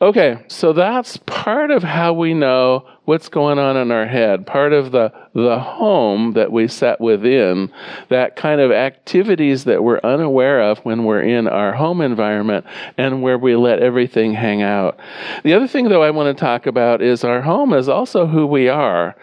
Okay, 0.00 0.44
so 0.48 0.72
that's 0.72 1.16
part 1.18 1.70
of 1.70 1.82
how 1.82 2.12
we 2.12 2.34
know 2.34 2.86
what's 3.04 3.28
going 3.28 3.58
on 3.58 3.76
in 3.76 3.90
our 3.90 4.06
head, 4.06 4.46
part 4.46 4.72
of 4.72 4.90
the, 4.90 5.12
the 5.34 5.58
home 5.58 6.32
that 6.32 6.50
we 6.50 6.66
set 6.66 7.00
within, 7.00 7.70
that 8.08 8.34
kind 8.34 8.60
of 8.60 8.72
activities 8.72 9.64
that 9.64 9.84
we're 9.84 10.00
unaware 10.02 10.62
of 10.62 10.78
when 10.80 11.04
we're 11.04 11.20
in 11.20 11.46
our 11.46 11.72
home 11.72 12.00
environment 12.00 12.64
and 12.96 13.22
where 13.22 13.38
we 13.38 13.54
let 13.56 13.80
everything 13.80 14.32
hang 14.32 14.62
out. 14.62 14.98
The 15.42 15.52
other 15.52 15.68
thing, 15.68 15.88
though, 15.88 16.02
I 16.02 16.10
want 16.10 16.34
to 16.34 16.40
talk 16.40 16.66
about 16.66 17.02
is 17.02 17.24
our 17.24 17.42
home 17.42 17.74
is 17.74 17.88
also 17.88 18.26
who 18.26 18.46
we 18.46 18.68
are. 18.68 19.14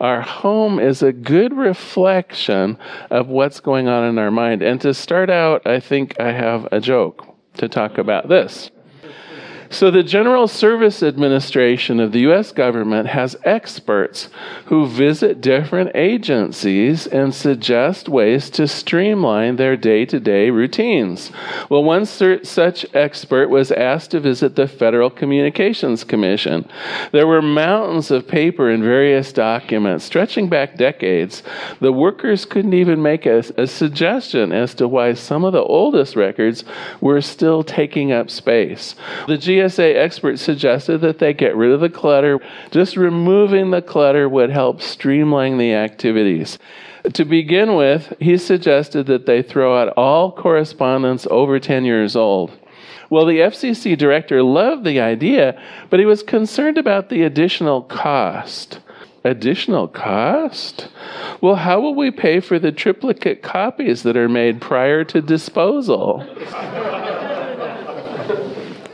Our 0.00 0.20
home 0.20 0.80
is 0.80 1.02
a 1.02 1.12
good 1.12 1.56
reflection 1.56 2.76
of 3.10 3.28
what's 3.28 3.60
going 3.60 3.88
on 3.88 4.04
in 4.08 4.18
our 4.18 4.30
mind. 4.30 4.62
And 4.62 4.80
to 4.80 4.92
start 4.92 5.30
out, 5.30 5.66
I 5.66 5.80
think 5.80 6.18
I 6.20 6.32
have 6.32 6.66
a 6.72 6.80
joke 6.80 7.24
to 7.54 7.68
talk 7.68 7.98
about 7.98 8.28
this. 8.28 8.70
So, 9.70 9.90
the 9.90 10.02
General 10.02 10.48
Service 10.48 11.02
Administration 11.02 12.00
of 12.00 12.12
the 12.12 12.20
U.S. 12.20 12.52
government 12.52 13.08
has 13.08 13.36
experts 13.44 14.30
who 14.66 14.86
visit 14.86 15.42
different 15.42 15.90
agencies 15.94 17.06
and 17.06 17.34
suggest 17.34 18.08
ways 18.08 18.48
to 18.50 18.66
streamline 18.66 19.56
their 19.56 19.76
day 19.76 20.06
to 20.06 20.18
day 20.20 20.48
routines. 20.48 21.30
Well, 21.68 21.84
one 21.84 22.06
such 22.06 22.86
expert 22.94 23.48
was 23.50 23.70
asked 23.70 24.12
to 24.12 24.20
visit 24.20 24.56
the 24.56 24.68
Federal 24.68 25.10
Communications 25.10 26.02
Commission. 26.02 26.66
There 27.12 27.26
were 27.26 27.42
mountains 27.42 28.10
of 28.10 28.26
paper 28.26 28.70
and 28.70 28.82
various 28.82 29.32
documents 29.34 30.04
stretching 30.04 30.48
back 30.48 30.76
decades. 30.76 31.42
The 31.80 31.92
workers 31.92 32.46
couldn't 32.46 32.74
even 32.74 33.02
make 33.02 33.26
a, 33.26 33.44
a 33.58 33.66
suggestion 33.66 34.50
as 34.52 34.74
to 34.76 34.88
why 34.88 35.12
some 35.12 35.44
of 35.44 35.52
the 35.52 35.62
oldest 35.62 36.16
records 36.16 36.64
were 37.02 37.20
still 37.20 37.62
taking 37.62 38.12
up 38.12 38.30
space. 38.30 38.94
The 39.26 39.36
GSA 39.58 39.96
experts 39.96 40.42
suggested 40.42 41.00
that 41.00 41.18
they 41.18 41.32
get 41.34 41.56
rid 41.56 41.72
of 41.72 41.80
the 41.80 41.88
clutter. 41.88 42.38
Just 42.70 42.96
removing 42.96 43.70
the 43.70 43.82
clutter 43.82 44.28
would 44.28 44.50
help 44.50 44.80
streamline 44.80 45.58
the 45.58 45.74
activities. 45.74 46.58
To 47.12 47.24
begin 47.24 47.74
with, 47.74 48.12
he 48.20 48.36
suggested 48.36 49.06
that 49.06 49.26
they 49.26 49.42
throw 49.42 49.80
out 49.80 49.94
all 49.96 50.32
correspondence 50.32 51.26
over 51.30 51.58
10 51.58 51.84
years 51.84 52.14
old. 52.14 52.56
Well, 53.10 53.24
the 53.24 53.38
FCC 53.38 53.96
director 53.96 54.42
loved 54.42 54.84
the 54.84 55.00
idea, 55.00 55.60
but 55.90 55.98
he 55.98 56.06
was 56.06 56.22
concerned 56.22 56.78
about 56.78 57.08
the 57.08 57.22
additional 57.22 57.82
cost. 57.82 58.80
Additional 59.24 59.88
cost? 59.88 60.88
Well, 61.40 61.56
how 61.56 61.80
will 61.80 61.94
we 61.94 62.10
pay 62.10 62.40
for 62.40 62.58
the 62.58 62.70
triplicate 62.70 63.42
copies 63.42 64.02
that 64.02 64.16
are 64.16 64.28
made 64.28 64.60
prior 64.60 65.04
to 65.04 65.20
disposal? 65.20 66.24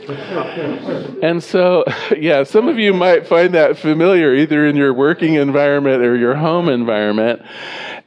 and 0.07 1.43
so, 1.43 1.83
yeah, 2.17 2.43
some 2.43 2.67
of 2.67 2.77
you 2.77 2.93
might 2.93 3.27
find 3.27 3.53
that 3.53 3.77
familiar 3.77 4.33
either 4.33 4.65
in 4.65 4.75
your 4.75 4.93
working 4.93 5.35
environment 5.35 6.03
or 6.03 6.15
your 6.15 6.35
home 6.35 6.69
environment. 6.69 7.41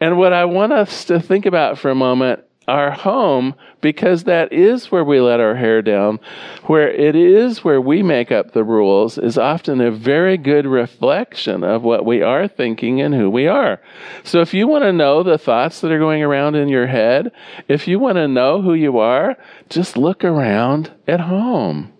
And 0.00 0.16
what 0.16 0.32
I 0.32 0.44
want 0.44 0.72
us 0.72 1.04
to 1.06 1.20
think 1.20 1.46
about 1.46 1.78
for 1.78 1.90
a 1.90 1.94
moment 1.94 2.44
our 2.68 2.90
home, 2.90 3.54
because 3.80 4.24
that 4.24 4.52
is 4.52 4.92
where 4.92 5.04
we 5.04 5.20
let 5.20 5.40
our 5.40 5.54
hair 5.54 5.82
down, 5.82 6.20
where 6.64 6.90
it 6.90 7.16
is 7.16 7.64
where 7.64 7.80
we 7.80 8.02
make 8.02 8.30
up 8.30 8.52
the 8.52 8.62
rules, 8.62 9.18
is 9.18 9.38
often 9.38 9.80
a 9.80 9.90
very 9.90 10.36
good 10.36 10.66
reflection 10.66 11.64
of 11.64 11.82
what 11.82 12.04
we 12.04 12.22
are 12.22 12.46
thinking 12.46 13.00
and 13.00 13.14
who 13.14 13.30
we 13.30 13.46
are. 13.46 13.80
So 14.22 14.40
if 14.40 14.52
you 14.52 14.68
want 14.68 14.84
to 14.84 14.92
know 14.92 15.22
the 15.22 15.38
thoughts 15.38 15.80
that 15.80 15.90
are 15.90 15.98
going 15.98 16.22
around 16.22 16.54
in 16.54 16.68
your 16.68 16.86
head, 16.86 17.32
if 17.68 17.88
you 17.88 17.98
want 17.98 18.16
to 18.16 18.28
know 18.28 18.60
who 18.62 18.74
you 18.74 18.98
are, 18.98 19.36
just 19.70 19.96
look 19.96 20.22
around 20.22 20.92
at 21.06 21.20
home. 21.20 21.92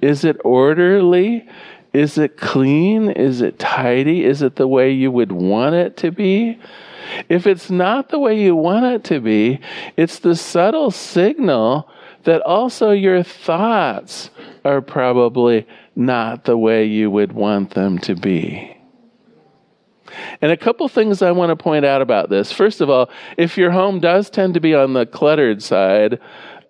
Is 0.00 0.24
it 0.24 0.36
orderly? 0.44 1.48
Is 1.92 2.18
it 2.18 2.36
clean? 2.36 3.10
Is 3.10 3.40
it 3.40 3.58
tidy? 3.58 4.24
Is 4.24 4.42
it 4.42 4.56
the 4.56 4.68
way 4.68 4.92
you 4.92 5.10
would 5.10 5.32
want 5.32 5.74
it 5.74 5.96
to 5.98 6.12
be? 6.12 6.58
If 7.28 7.46
it's 7.46 7.70
not 7.70 8.08
the 8.08 8.18
way 8.18 8.40
you 8.40 8.54
want 8.56 8.86
it 8.86 9.04
to 9.04 9.20
be, 9.20 9.60
it's 9.96 10.18
the 10.18 10.36
subtle 10.36 10.90
signal 10.90 11.88
that 12.24 12.42
also 12.42 12.90
your 12.90 13.22
thoughts 13.22 14.30
are 14.64 14.80
probably 14.80 15.66
not 15.96 16.44
the 16.44 16.56
way 16.56 16.84
you 16.84 17.10
would 17.10 17.32
want 17.32 17.70
them 17.70 17.98
to 17.98 18.14
be. 18.14 18.74
And 20.40 20.50
a 20.52 20.56
couple 20.56 20.88
things 20.88 21.22
I 21.22 21.32
want 21.32 21.50
to 21.50 21.56
point 21.56 21.84
out 21.84 22.00
about 22.02 22.30
this. 22.30 22.50
First 22.50 22.80
of 22.80 22.90
all, 22.90 23.10
if 23.36 23.56
your 23.56 23.70
home 23.70 24.00
does 24.00 24.30
tend 24.30 24.54
to 24.54 24.60
be 24.60 24.74
on 24.74 24.94
the 24.94 25.06
cluttered 25.06 25.62
side, 25.62 26.18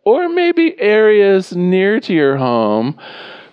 or 0.05 0.29
maybe 0.29 0.79
areas 0.81 1.55
near 1.55 2.01
to 2.01 2.15
your 2.15 2.37
home, 2.37 2.99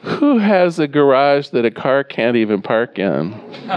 who 0.06 0.38
has 0.38 0.78
a 0.78 0.88
garage 0.88 1.50
that 1.50 1.66
a 1.66 1.72
car 1.72 2.04
can't 2.04 2.38
even 2.38 2.62
park 2.62 3.00
in? 3.00 3.32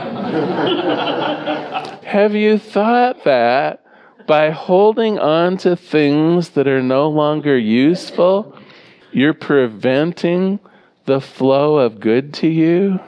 Have 2.05 2.35
you 2.35 2.59
thought 2.59 3.25
that 3.25 3.83
by 4.27 4.51
holding 4.51 5.19
on 5.19 5.57
to 5.59 5.75
things 5.75 6.51
that 6.51 6.69
are 6.69 6.83
no 6.83 7.09
longer 7.09 7.57
useful, 7.57 8.55
you're 9.11 9.33
preventing 9.33 10.61
the 11.07 11.21
flow 11.21 11.79
of 11.79 11.99
good 11.99 12.35
to 12.35 12.47
you? 12.47 13.01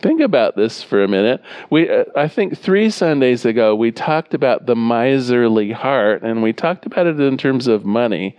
Think 0.00 0.22
about 0.22 0.56
this 0.56 0.82
for 0.82 1.04
a 1.04 1.08
minute. 1.08 1.42
We, 1.68 1.90
uh, 1.90 2.04
I 2.16 2.26
think 2.26 2.56
three 2.56 2.88
Sundays 2.88 3.44
ago, 3.44 3.74
we 3.74 3.92
talked 3.92 4.32
about 4.32 4.64
the 4.64 4.74
miserly 4.74 5.72
heart, 5.72 6.22
and 6.22 6.42
we 6.42 6.54
talked 6.54 6.86
about 6.86 7.06
it 7.06 7.20
in 7.20 7.36
terms 7.36 7.66
of 7.66 7.84
money. 7.84 8.34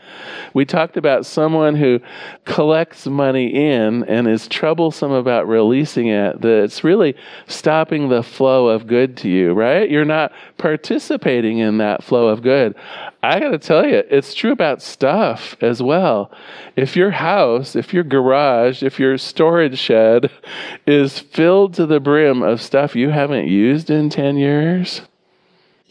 We 0.56 0.65
talked 0.65 0.98
about 0.98 1.24
someone 1.24 1.75
who 1.75 2.00
collects 2.46 3.06
money 3.06 3.48
in 3.48 4.03
and 4.06 4.27
is 4.27 4.48
troublesome 4.48 5.12
about 5.12 5.48
releasing 5.48 6.08
it, 6.08 6.41
that 6.41 6.63
it's 6.63 6.84
really 6.84 7.15
stopping 7.46 8.10
the 8.10 8.24
flow 8.24 8.68
of 8.68 8.88
good 8.88 9.15
to 9.18 9.30
you, 9.30 9.53
right? 9.53 9.88
You're 9.88 10.03
not 10.03 10.32
participating 10.62 11.58
in 11.58 11.80
that 11.80 12.03
flow 12.03 12.27
of 12.27 12.44
good. 12.44 12.75
I 13.24 13.39
got 13.39 13.50
to 13.50 13.58
tell 13.58 13.86
you, 13.86 14.03
it's 14.10 14.36
true 14.36 14.51
about 14.51 14.82
stuff 14.82 15.58
as 15.60 15.82
well. 15.82 16.32
If 16.75 16.96
your 16.96 17.10
house, 17.10 17.75
if 17.75 17.94
your 17.94 18.03
garage, 18.03 18.84
if 18.84 19.00
your 19.00 19.18
storage 19.18 19.80
shed 19.80 20.30
is 20.86 21.18
filled 21.18 21.74
to 21.74 21.88
the 21.88 22.00
brim 22.00 22.44
of 22.44 22.62
stuff 22.62 22.96
you 22.96 23.10
haven't 23.10 23.48
used 23.48 23.89
in 23.89 24.10
10 24.10 24.38
years, 24.38 25.01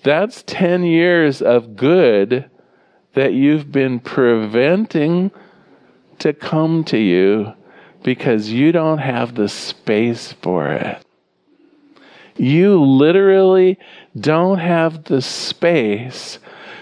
that's 0.05 0.45
10 0.47 0.85
years 0.85 1.43
of 1.43 1.75
good 1.75 2.49
that 3.15 3.33
you've 3.35 3.73
been 3.73 3.99
preventing 3.99 5.33
to 6.21 6.33
come 6.33 6.85
to 6.85 6.97
you 6.97 7.53
because 8.05 8.50
you 8.50 8.71
don't 8.71 8.99
have 8.99 9.35
the 9.35 9.49
space 9.49 10.33
for 10.41 10.69
it. 10.69 11.05
You 12.37 12.83
literally 12.83 13.79
don't 14.19 14.59
have 14.59 15.05
the 15.05 15.23
space 15.23 16.38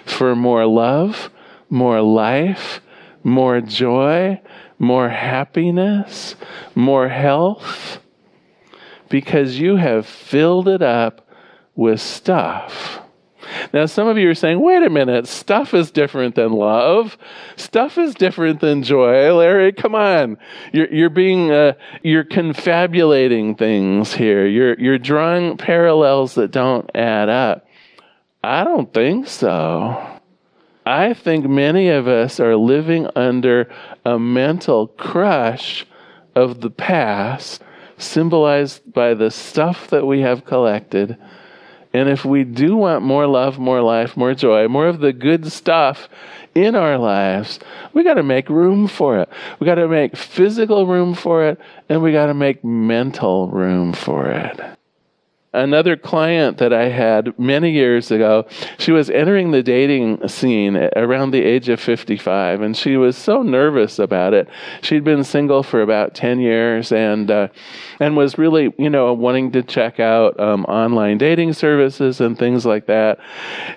for 0.06 0.34
more 0.34 0.66
love, 0.66 1.30
more 1.68 2.00
life, 2.00 2.80
more 3.22 3.60
joy, 3.60 4.40
more 4.78 5.08
happiness, 5.08 6.34
more 6.74 7.08
health, 7.08 7.98
because 9.08 9.58
you 9.58 9.76
have 9.76 10.06
filled 10.06 10.68
it 10.68 10.82
up 10.82 11.26
with 11.74 12.00
stuff. 12.00 13.00
Now, 13.72 13.86
some 13.86 14.08
of 14.08 14.18
you 14.18 14.28
are 14.30 14.34
saying, 14.34 14.60
wait 14.60 14.82
a 14.82 14.90
minute, 14.90 15.26
stuff 15.26 15.74
is 15.74 15.90
different 15.90 16.34
than 16.34 16.52
love. 16.52 17.16
Stuff 17.56 17.98
is 17.98 18.14
different 18.14 18.60
than 18.60 18.82
joy. 18.82 19.32
Larry, 19.34 19.72
come 19.72 19.94
on. 19.94 20.38
You're, 20.72 20.92
you're 20.92 21.10
being, 21.10 21.50
uh, 21.50 21.74
you're 22.02 22.24
confabulating 22.24 23.54
things 23.54 24.12
here. 24.12 24.46
You're, 24.46 24.78
you're 24.78 24.98
drawing 24.98 25.56
parallels 25.56 26.34
that 26.34 26.50
don't 26.50 26.90
add 26.94 27.28
up. 27.28 27.66
I 28.42 28.64
don't 28.64 28.92
think 28.92 29.26
so. 29.28 30.20
I 30.86 31.12
think 31.12 31.46
many 31.46 31.88
of 31.90 32.08
us 32.08 32.40
are 32.40 32.56
living 32.56 33.08
under 33.14 33.68
a 34.04 34.18
mental 34.18 34.88
crush 34.88 35.84
of 36.34 36.60
the 36.60 36.70
past, 36.70 37.62
symbolized 37.98 38.92
by 38.92 39.12
the 39.12 39.30
stuff 39.30 39.88
that 39.88 40.06
we 40.06 40.20
have 40.20 40.44
collected 40.44 41.18
and 41.92 42.08
if 42.08 42.24
we 42.24 42.44
do 42.44 42.76
want 42.76 43.02
more 43.02 43.26
love, 43.26 43.58
more 43.58 43.82
life, 43.82 44.16
more 44.16 44.34
joy, 44.34 44.68
more 44.68 44.86
of 44.86 45.00
the 45.00 45.12
good 45.12 45.50
stuff 45.50 46.08
in 46.54 46.74
our 46.74 46.98
lives, 46.98 47.58
we 47.92 48.04
got 48.04 48.14
to 48.14 48.22
make 48.22 48.48
room 48.48 48.88
for 48.88 49.18
it. 49.18 49.28
We 49.58 49.64
got 49.64 49.76
to 49.76 49.88
make 49.88 50.16
physical 50.16 50.86
room 50.86 51.14
for 51.14 51.46
it, 51.48 51.60
and 51.88 52.02
we 52.02 52.12
got 52.12 52.26
to 52.26 52.34
make 52.34 52.64
mental 52.64 53.48
room 53.48 53.92
for 53.92 54.30
it 54.30 54.77
another 55.52 55.96
client 55.96 56.58
that 56.58 56.72
I 56.72 56.88
had 56.88 57.38
many 57.38 57.70
years 57.70 58.10
ago, 58.10 58.46
she 58.78 58.92
was 58.92 59.08
entering 59.10 59.50
the 59.50 59.62
dating 59.62 60.28
scene 60.28 60.76
around 60.96 61.30
the 61.30 61.42
age 61.42 61.68
of 61.68 61.80
55, 61.80 62.60
and 62.60 62.76
she 62.76 62.96
was 62.96 63.16
so 63.16 63.42
nervous 63.42 63.98
about 63.98 64.34
it. 64.34 64.48
She'd 64.82 65.04
been 65.04 65.24
single 65.24 65.62
for 65.62 65.82
about 65.82 66.14
10 66.14 66.40
years 66.40 66.92
and, 66.92 67.30
uh, 67.30 67.48
and 68.00 68.16
was 68.16 68.38
really, 68.38 68.72
you 68.78 68.90
know, 68.90 69.12
wanting 69.12 69.52
to 69.52 69.62
check 69.62 69.98
out 69.98 70.38
um, 70.38 70.64
online 70.66 71.18
dating 71.18 71.54
services 71.54 72.20
and 72.20 72.38
things 72.38 72.66
like 72.66 72.86
that. 72.86 73.18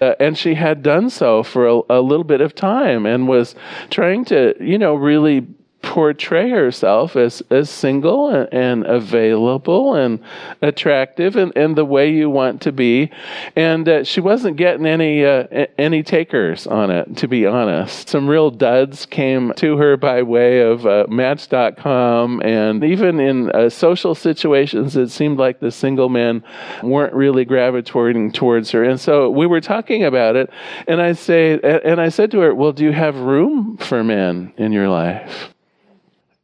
Uh, 0.01 0.15
and 0.19 0.37
she 0.37 0.55
had 0.55 0.83
done 0.83 1.09
so 1.09 1.43
for 1.43 1.67
a, 1.67 1.81
a 1.89 2.01
little 2.01 2.23
bit 2.23 2.41
of 2.41 2.53
time 2.53 3.05
and 3.05 3.27
was 3.27 3.55
trying 3.89 4.25
to, 4.25 4.55
you 4.59 4.77
know, 4.77 4.95
really 4.95 5.47
portray 5.81 6.50
herself 6.50 7.15
as, 7.15 7.41
as 7.50 7.69
single 7.69 8.29
and, 8.29 8.47
and, 8.53 8.85
available 8.85 9.95
and 9.95 10.19
attractive 10.61 11.35
and, 11.35 11.51
and 11.55 11.75
the 11.75 11.85
way 11.85 12.11
you 12.11 12.29
want 12.29 12.61
to 12.61 12.71
be. 12.71 13.11
And 13.55 13.88
uh, 13.88 14.03
she 14.03 14.21
wasn't 14.21 14.57
getting 14.57 14.85
any, 14.85 15.25
uh, 15.25 15.47
any 15.77 16.03
takers 16.03 16.67
on 16.67 16.91
it, 16.91 17.17
to 17.17 17.27
be 17.27 17.45
honest. 17.45 18.09
Some 18.09 18.29
real 18.29 18.51
duds 18.51 19.05
came 19.05 19.53
to 19.57 19.77
her 19.77 19.97
by 19.97 20.21
way 20.21 20.61
of 20.61 20.85
uh, 20.85 21.05
Match.com. 21.09 22.41
And 22.41 22.83
even 22.83 23.19
in 23.19 23.51
uh, 23.51 23.69
social 23.69 24.15
situations, 24.15 24.95
it 24.95 25.09
seemed 25.09 25.38
like 25.38 25.59
the 25.59 25.71
single 25.71 26.09
men 26.09 26.43
weren't 26.83 27.13
really 27.13 27.45
gravitating 27.45 28.31
towards 28.31 28.71
her. 28.71 28.83
And 28.83 29.00
so 29.00 29.29
we 29.29 29.47
were 29.47 29.61
talking 29.61 30.03
about 30.03 30.35
it. 30.35 30.50
And 30.88 31.01
I 31.01 31.13
say, 31.13 31.59
and 31.59 32.00
I 32.00 32.09
said 32.09 32.31
to 32.31 32.39
her, 32.39 32.53
well, 32.53 32.71
do 32.71 32.83
you 32.83 32.91
have 32.91 33.15
room 33.17 33.77
for 33.77 34.03
men 34.03 34.53
in 34.57 34.71
your 34.71 34.89
life? 34.89 35.53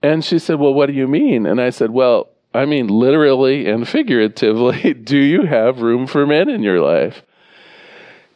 And 0.07 0.23
she 0.23 0.39
said, 0.39 0.57
Well, 0.57 0.73
what 0.73 0.85
do 0.85 0.93
you 0.93 1.05
mean? 1.05 1.45
And 1.45 1.59
I 1.59 1.69
said, 1.69 1.91
Well, 1.91 2.29
I 2.53 2.63
mean, 2.63 2.87
literally 2.87 3.67
and 3.67 3.85
figuratively, 3.85 4.93
do 5.13 5.17
you 5.17 5.43
have 5.43 5.81
room 5.81 6.07
for 6.07 6.25
men 6.25 6.47
in 6.49 6.63
your 6.63 6.79
life? 6.79 7.23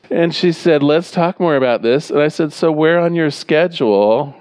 And 0.10 0.36
she 0.36 0.52
said, 0.52 0.84
Let's 0.84 1.12
talk 1.12 1.40
more 1.40 1.56
about 1.56 1.82
this. 1.82 2.10
And 2.10 2.20
I 2.20 2.28
said, 2.28 2.52
So, 2.52 2.74
where 2.74 3.00
on 3.00 3.16
your 3.16 3.32
schedule, 3.32 4.36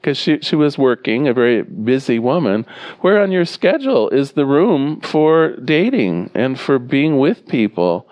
because 0.00 0.16
she, 0.16 0.38
she 0.42 0.54
was 0.54 0.78
working, 0.78 1.26
a 1.26 1.34
very 1.34 1.62
busy 1.62 2.20
woman, 2.20 2.64
where 3.00 3.20
on 3.20 3.32
your 3.32 3.44
schedule 3.44 4.08
is 4.10 4.32
the 4.32 4.46
room 4.46 5.00
for 5.00 5.56
dating 5.56 6.30
and 6.34 6.58
for 6.58 6.78
being 6.78 7.18
with 7.18 7.48
people? 7.48 8.08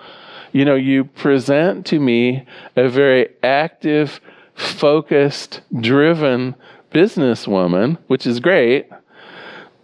You 0.51 0.65
know, 0.65 0.75
you 0.75 1.05
present 1.05 1.87
to 1.87 2.01
me 2.01 2.45
a 2.75 2.89
very 2.89 3.29
active, 3.45 4.21
focused, 4.57 5.61
driven 5.81 6.57
businesswoman, 6.95 7.99
which 8.07 8.27
is 8.27 8.41
great, 8.41 8.89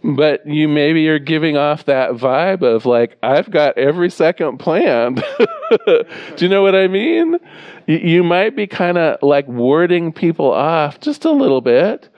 but 0.03 0.47
you 0.47 0.67
maybe 0.69 1.07
are 1.09 1.19
giving 1.19 1.57
off 1.57 1.85
that 1.85 2.13
vibe 2.13 2.63
of 2.63 2.87
like, 2.87 3.19
I've 3.23 3.51
got 3.51 3.77
every 3.77 4.09
second 4.09 4.59
planned. 4.59 5.23
Do 5.87 6.05
you 6.39 6.49
know 6.49 6.63
what 6.63 6.75
I 6.75 6.89
mean? 6.89 7.37
You 7.87 8.25
might 8.25 8.57
be 8.57 8.67
kind 8.67 8.97
of 8.97 9.23
like 9.23 9.47
warding 9.47 10.13
people 10.13 10.51
off 10.51 11.01
just 11.01 11.25
a 11.25 11.33
little 11.33 11.61
bit 11.61 12.09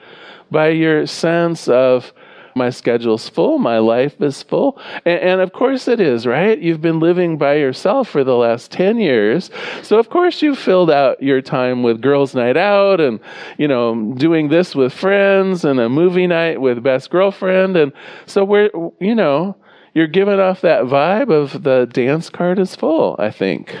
by 0.49 0.69
your 0.69 1.05
sense 1.07 1.67
of, 1.67 2.13
my 2.55 2.69
schedule's 2.69 3.29
full, 3.29 3.57
my 3.57 3.79
life 3.79 4.21
is 4.21 4.43
full. 4.43 4.79
And, 5.05 5.19
and, 5.19 5.41
of 5.41 5.53
course 5.53 5.87
it 5.87 5.99
is, 5.99 6.25
right? 6.25 6.57
You've 6.57 6.81
been 6.81 6.99
living 6.99 7.37
by 7.37 7.55
yourself 7.55 8.09
for 8.09 8.23
the 8.23 8.35
last 8.35 8.71
10 8.71 8.99
years. 8.99 9.49
So 9.81 9.99
of 9.99 10.09
course 10.09 10.41
you've 10.41 10.59
filled 10.59 10.91
out 10.91 11.21
your 11.21 11.41
time 11.41 11.83
with 11.83 12.01
girls' 12.01 12.35
night 12.35 12.57
out 12.57 13.01
and, 13.01 13.19
you 13.57 13.67
know, 13.67 14.13
doing 14.17 14.49
this 14.49 14.75
with 14.75 14.93
friends 14.93 15.65
and 15.65 15.79
a 15.79 15.89
movie 15.89 16.27
night 16.27 16.61
with 16.61 16.83
best 16.83 17.09
girlfriend. 17.09 17.77
And 17.77 17.91
so 18.25 18.43
we're, 18.43 18.69
you 18.99 19.15
know, 19.15 19.55
you're 19.93 20.07
giving 20.07 20.39
off 20.39 20.61
that 20.61 20.83
vibe 20.83 21.31
of 21.31 21.63
the 21.63 21.85
dance 21.91 22.29
card 22.29 22.59
is 22.59 22.75
full, 22.75 23.15
I 23.19 23.29
think. 23.29 23.77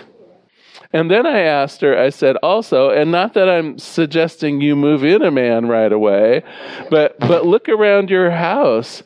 And 0.93 1.09
then 1.09 1.25
I 1.25 1.39
asked 1.39 1.81
her, 1.81 1.97
I 1.97 2.09
said, 2.09 2.37
also, 2.37 2.91
and 2.91 3.11
not 3.11 3.33
that 3.33 3.49
I'm 3.49 3.79
suggesting 3.79 4.61
you 4.61 4.75
move 4.75 5.03
in 5.03 5.23
a 5.23 5.31
man 5.31 5.65
right 5.67 5.91
away, 5.91 6.43
but, 6.91 7.19
but 7.19 7.47
look 7.47 7.67
around 7.67 8.11
your 8.11 8.29
house. 8.29 9.01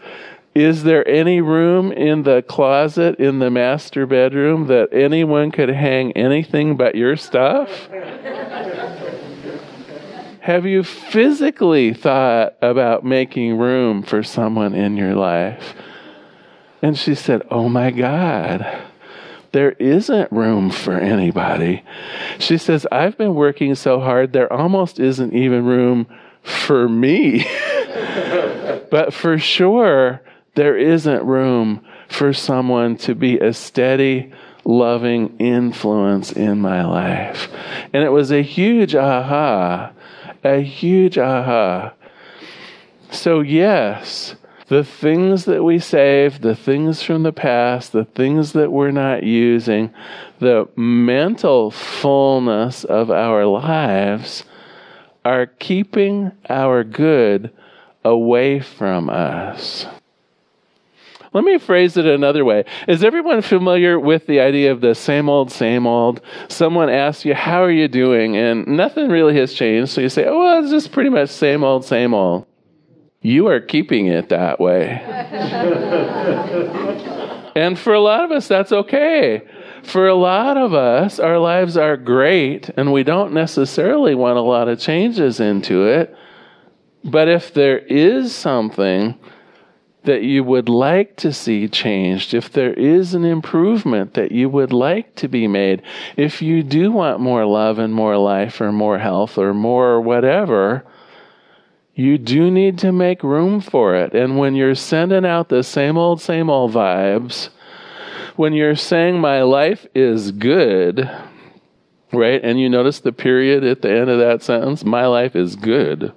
Is 0.53 0.83
there 0.83 1.07
any 1.07 1.39
room 1.39 1.93
in 1.93 2.23
the 2.23 2.43
closet 2.45 3.19
in 3.19 3.39
the 3.39 3.49
master 3.49 4.05
bedroom 4.05 4.67
that 4.67 4.89
anyone 4.91 5.49
could 5.49 5.69
hang 5.69 6.11
anything 6.11 6.75
but 6.75 6.95
your 6.95 7.15
stuff? 7.15 7.69
Have 10.41 10.65
you 10.65 10.83
physically 10.83 11.93
thought 11.93 12.55
about 12.61 13.05
making 13.05 13.57
room 13.57 14.03
for 14.03 14.23
someone 14.23 14.73
in 14.75 14.97
your 14.97 15.15
life? 15.15 15.73
And 16.81 16.97
she 16.97 17.15
said, 17.15 17.43
Oh 17.49 17.69
my 17.69 17.91
God 17.91 18.65
there 19.51 19.71
isn't 19.73 20.31
room 20.31 20.69
for 20.69 20.93
anybody. 20.93 21.83
She 22.39 22.57
says, 22.57 22.85
I've 22.91 23.17
been 23.17 23.35
working 23.35 23.75
so 23.75 23.99
hard, 23.99 24.33
there 24.33 24.51
almost 24.51 24.99
isn't 24.99 25.33
even 25.33 25.65
room 25.65 26.07
for 26.41 26.87
me. 26.87 27.45
but 28.91 29.13
for 29.13 29.37
sure, 29.37 30.21
there 30.55 30.77
isn't 30.77 31.23
room 31.23 31.85
for 32.09 32.33
someone 32.33 32.97
to 32.97 33.13
be 33.13 33.37
a 33.39 33.53
steady, 33.53 34.31
loving 34.63 35.37
influence 35.37 36.31
in 36.31 36.59
my 36.59 36.85
life. 36.85 37.49
And 37.93 38.03
it 38.03 38.09
was 38.09 38.31
a 38.31 38.41
huge 38.41 38.95
aha, 38.95 39.91
a 40.43 40.61
huge 40.61 41.17
aha. 41.17 41.93
So, 43.11 43.41
yes, 43.41 44.35
the 44.67 44.83
things 44.83 45.45
that 45.45 45.63
we 45.63 45.79
save, 45.79 46.41
the 46.41 46.55
things 46.55 47.01
from 47.01 47.23
the 47.23 47.31
past, 47.31 47.93
the 47.93 48.05
things 48.05 48.51
that 48.53 48.71
we're 48.71 48.91
not 48.91 49.23
using, 49.23 49.93
the 50.39 50.67
mental 50.75 51.71
fullness 51.71 52.83
of 52.83 53.09
our 53.09 53.45
lives 53.45 54.43
are 55.23 55.45
keeping 55.45 56.31
our 56.49 56.83
good 56.83 57.51
away 58.03 58.59
from 58.59 59.09
us. 59.09 59.85
Let 61.33 61.43
me 61.43 61.57
phrase 61.57 61.97
it 61.97 62.05
another 62.05 62.43
way. 62.43 62.63
Is 62.87 63.03
everyone 63.03 63.41
familiar 63.41 63.99
with 63.99 64.27
the 64.27 64.39
idea 64.39 64.71
of 64.71 64.81
the 64.81 64.95
same 64.95 65.29
old, 65.29 65.51
same 65.51 65.85
old? 65.85 66.21
Someone 66.47 66.89
asks 66.89 67.25
you, 67.25 67.35
How 67.35 67.63
are 67.63 67.71
you 67.71 67.87
doing? 67.87 68.37
And 68.37 68.65
nothing 68.65 69.09
really 69.09 69.35
has 69.37 69.53
changed. 69.53 69.91
So 69.91 70.01
you 70.01 70.09
say, 70.09 70.25
Oh, 70.25 70.39
well, 70.39 70.63
it's 70.63 70.71
just 70.71 70.91
pretty 70.91 71.09
much 71.09 71.29
same 71.29 71.63
old, 71.63 71.85
same 71.85 72.13
old 72.13 72.47
you 73.27 73.47
are 73.47 73.59
keeping 73.59 74.07
it 74.07 74.29
that 74.29 74.57
way. 74.57 74.87
and 77.55 77.77
for 77.77 77.93
a 77.93 77.99
lot 77.99 78.23
of 78.23 78.31
us, 78.31 78.47
that's 78.47 78.71
okay. 78.71 79.45
For 79.83 80.07
a 80.07 80.15
lot 80.15 80.55
of 80.55 80.73
us, 80.73 81.19
our 81.19 81.37
lives 81.37 81.75
are 81.75 81.97
great 81.97 82.69
and 82.77 82.93
we 82.93 83.03
don't 83.03 83.33
necessarily 83.33 84.15
want 84.15 84.37
a 84.37 84.41
lot 84.41 84.69
of 84.69 84.79
changes 84.79 85.41
into 85.41 85.85
it. 85.85 86.15
But 87.03 87.27
if 87.27 87.53
there 87.53 87.79
is 87.79 88.33
something 88.33 89.19
that 90.03 90.23
you 90.23 90.45
would 90.45 90.69
like 90.69 91.17
to 91.17 91.33
see 91.33 91.67
changed, 91.67 92.33
if 92.33 92.49
there 92.49 92.73
is 92.73 93.13
an 93.13 93.25
improvement 93.25 94.13
that 94.13 94.31
you 94.31 94.47
would 94.47 94.71
like 94.71 95.15
to 95.15 95.27
be 95.27 95.49
made, 95.49 95.81
if 96.15 96.41
you 96.41 96.63
do 96.63 96.93
want 96.93 97.19
more 97.19 97.45
love 97.45 97.77
and 97.77 97.93
more 97.93 98.17
life 98.17 98.61
or 98.61 98.71
more 98.71 98.99
health 98.99 99.37
or 99.37 99.53
more 99.53 99.99
whatever, 99.99 100.85
you 101.97 102.19
do 102.19 102.51
need 102.51 102.77
to 102.77 102.91
make 102.91 103.23
room 103.23 103.59
for 103.59 103.95
it. 103.95 104.13
And 104.13 104.37
when 104.37 104.53
you're 104.53 104.75
sending 104.75 105.25
out 105.25 105.49
the 105.49 105.63
same 105.63 105.97
old, 105.97 106.21
same 106.21 106.47
old 106.47 106.71
vibes, 106.71 107.49
when 108.35 108.53
you're 108.53 108.75
saying, 108.75 109.19
My 109.19 109.41
life 109.41 109.87
is 109.95 110.31
good, 110.31 111.09
right? 112.13 112.39
And 112.43 112.61
you 112.61 112.69
notice 112.69 112.99
the 112.99 113.11
period 113.11 113.63
at 113.63 113.81
the 113.81 113.91
end 113.91 114.11
of 114.11 114.19
that 114.19 114.43
sentence, 114.43 114.85
My 114.85 115.07
life 115.07 115.35
is 115.35 115.55
good. 115.55 116.13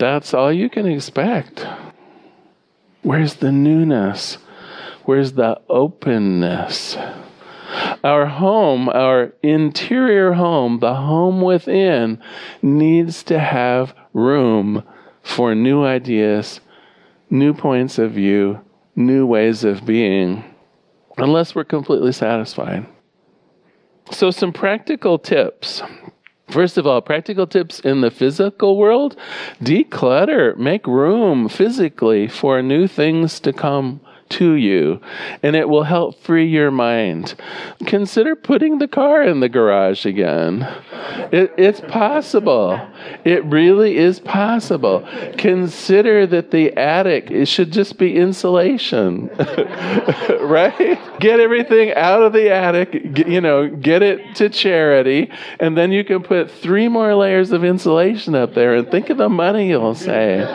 That's 0.00 0.34
all 0.34 0.52
you 0.52 0.68
can 0.68 0.86
expect. 0.86 1.64
Where's 3.02 3.34
the 3.34 3.52
newness? 3.52 4.38
Where's 5.04 5.32
the 5.34 5.60
openness? 5.68 6.96
Our 8.02 8.26
home, 8.26 8.88
our 8.88 9.32
interior 9.42 10.32
home, 10.32 10.80
the 10.80 10.94
home 10.94 11.40
within, 11.40 12.22
needs 12.62 13.22
to 13.24 13.38
have 13.38 13.94
room 14.12 14.82
for 15.22 15.54
new 15.54 15.84
ideas, 15.84 16.60
new 17.28 17.54
points 17.54 17.98
of 17.98 18.12
view, 18.12 18.60
new 18.96 19.26
ways 19.26 19.64
of 19.64 19.84
being, 19.84 20.44
unless 21.18 21.54
we're 21.54 21.64
completely 21.64 22.12
satisfied. 22.12 22.86
So, 24.10 24.30
some 24.30 24.52
practical 24.52 25.18
tips. 25.18 25.82
First 26.48 26.78
of 26.78 26.86
all, 26.86 27.00
practical 27.00 27.46
tips 27.46 27.78
in 27.78 28.00
the 28.00 28.10
physical 28.10 28.76
world 28.76 29.16
declutter, 29.62 30.56
make 30.56 30.84
room 30.86 31.48
physically 31.48 32.26
for 32.26 32.60
new 32.60 32.88
things 32.88 33.38
to 33.40 33.52
come 33.52 34.00
to 34.30 34.52
you, 34.54 35.00
and 35.42 35.54
it 35.54 35.68
will 35.68 35.82
help 35.82 36.22
free 36.22 36.46
your 36.46 36.70
mind. 36.70 37.34
Consider 37.86 38.34
putting 38.36 38.78
the 38.78 38.88
car 38.88 39.22
in 39.22 39.40
the 39.40 39.48
garage 39.48 40.06
again. 40.06 40.62
It, 41.32 41.52
it's 41.58 41.80
possible. 41.80 42.80
It 43.24 43.44
really 43.44 43.96
is 43.96 44.20
possible. 44.20 45.06
Consider 45.36 46.26
that 46.28 46.50
the 46.50 46.72
attic 46.76 47.30
it 47.30 47.46
should 47.46 47.72
just 47.72 47.98
be 47.98 48.16
insulation, 48.16 49.28
right? 50.40 50.98
Get 51.20 51.40
everything 51.40 51.92
out 51.94 52.22
of 52.22 52.32
the 52.32 52.50
attic. 52.50 53.12
Get, 53.12 53.28
you 53.28 53.40
know, 53.40 53.68
get 53.68 54.02
it 54.02 54.36
to 54.36 54.48
charity, 54.48 55.30
and 55.58 55.76
then 55.76 55.92
you 55.92 56.04
can 56.04 56.22
put 56.22 56.50
three 56.50 56.88
more 56.88 57.14
layers 57.14 57.50
of 57.52 57.64
insulation 57.64 58.34
up 58.34 58.54
there. 58.54 58.76
And 58.76 58.90
think 58.90 59.10
of 59.10 59.18
the 59.18 59.28
money 59.28 59.68
you'll 59.68 59.94
save 59.94 60.46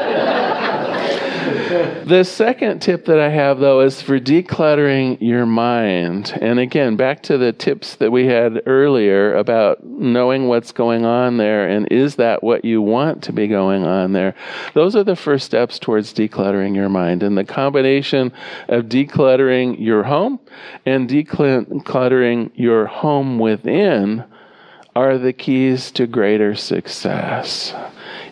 the 2.06 2.24
second 2.24 2.80
tip 2.82 3.06
that 3.06 3.20
I 3.20 3.30
have, 3.30 3.60
though, 3.60 3.82
is 3.82 4.02
for 4.02 4.20
decluttering 4.20 5.18
your 5.22 5.46
mind. 5.46 6.38
And 6.42 6.60
again, 6.60 6.96
back 6.96 7.22
to 7.24 7.38
the 7.38 7.54
tips 7.54 7.96
that 7.98 8.12
we 8.12 8.26
had 8.26 8.64
earlier 8.66 9.36
about 9.36 9.84
knowing 9.84 10.48
what's 10.48 10.72
going 10.72 11.06
on 11.06 11.38
there 11.38 11.68
and 11.68 11.88
is 11.92 12.16
that 12.16 12.42
what 12.42 12.66
you 12.66 12.82
want 12.82 13.24
to 13.24 13.34
be 13.34 13.48
going 13.48 13.86
on 13.86 14.14
there. 14.14 14.34
Those 14.74 14.96
are 14.96 15.04
the 15.04 15.16
first 15.16 15.46
steps 15.46 15.78
towards 15.78 16.14
decluttering 16.14 16.76
your 16.76 16.90
mind. 16.90 17.22
And 17.22 17.38
the 17.38 17.44
combination 17.44 18.34
of 18.68 18.86
decluttering 18.86 19.80
your 19.80 20.04
home 20.04 20.40
and 20.86 21.08
decluttering 21.08 22.52
your 22.56 22.88
home 22.88 23.38
within 23.38 24.24
are 24.96 25.18
the 25.18 25.34
keys 25.34 25.92
to 25.92 26.08
greater 26.08 26.56
success. 26.56 27.74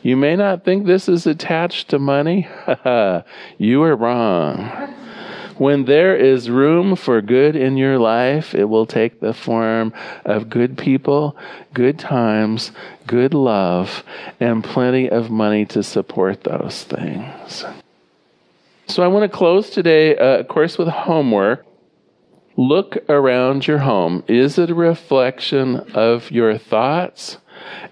You 0.03 0.17
may 0.17 0.35
not 0.35 0.65
think 0.65 0.85
this 0.85 1.07
is 1.07 1.25
attached 1.25 1.89
to 1.89 1.97
money. 1.97 2.47
you 3.57 3.83
are 3.83 3.95
wrong. 3.95 4.93
When 5.57 5.85
there 5.85 6.13
is 6.13 6.49
room 6.49 6.97
for 6.97 7.21
good 7.21 7.55
in 7.55 7.77
your 7.77 7.97
life, 7.97 8.53
it 8.53 8.65
will 8.65 8.85
take 8.85 9.21
the 9.21 9.33
form 9.33 9.93
of 10.25 10.49
good 10.49 10.77
people, 10.77 11.37
good 11.73 11.97
times, 11.97 12.73
good 13.07 13.33
love, 13.33 14.03
and 14.41 14.61
plenty 14.61 15.09
of 15.09 15.29
money 15.29 15.65
to 15.67 15.83
support 15.83 16.43
those 16.43 16.83
things. 16.83 17.63
So 18.87 19.03
I 19.03 19.07
want 19.07 19.31
to 19.31 19.37
close 19.37 19.69
today, 19.69 20.17
uh, 20.17 20.39
of 20.39 20.49
course, 20.49 20.77
with 20.77 20.89
homework. 20.89 21.65
Look 22.57 22.97
around 23.07 23.65
your 23.65 23.79
home. 23.79 24.23
Is 24.27 24.57
it 24.57 24.69
a 24.69 24.75
reflection 24.75 25.77
of 25.93 26.29
your 26.29 26.57
thoughts? 26.57 27.37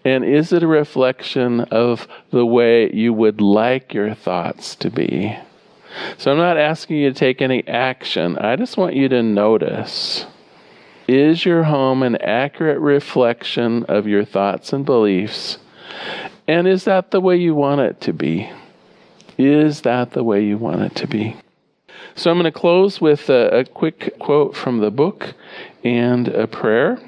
And 0.04 0.24
is 0.24 0.52
it 0.52 0.64
a 0.64 0.68
reflection 0.68 1.62
of 1.62 2.08
the 2.32 2.46
way 2.46 2.92
you 2.92 3.14
would 3.14 3.42
like 3.42 3.94
your 3.94 4.14
thoughts 4.14 4.76
to 4.76 4.90
be? 4.90 5.38
So 6.18 6.32
I'm 6.32 6.38
not 6.38 6.58
asking 6.58 6.98
you 6.98 7.12
to 7.12 7.18
take 7.18 7.42
any 7.42 7.68
action. 7.68 8.38
I 8.38 8.56
just 8.56 8.78
want 8.78 8.96
you 8.96 9.10
to 9.10 9.22
notice. 9.22 10.26
Is 11.08 11.46
your 11.46 11.64
home 11.64 12.04
an 12.04 12.16
accurate 12.18 12.80
reflection 12.80 13.84
of 13.86 14.08
your 14.08 14.24
thoughts 14.24 14.72
and 14.72 14.86
beliefs? 14.86 15.58
And 16.48 16.68
is 16.68 16.86
that 16.86 17.12
the 17.12 17.20
way 17.20 17.36
you 17.38 17.54
want 17.54 17.82
it 17.82 18.00
to 18.02 18.14
be? 18.14 18.50
Is 19.38 19.82
that 19.82 20.12
the 20.12 20.24
way 20.24 20.44
you 20.44 20.58
want 20.58 20.82
it 20.82 20.96
to 20.96 21.08
be? 21.08 21.36
So 22.16 22.30
I'm 22.30 22.38
going 22.38 22.52
to 22.52 22.58
close 22.58 23.02
with 23.02 23.30
a, 23.30 23.60
a 23.60 23.66
quick 23.66 24.18
quote 24.20 24.56
from 24.56 24.80
the 24.80 24.92
book 24.92 25.34
and 25.84 26.28
a 26.28 26.48
prayer. 26.48 27.00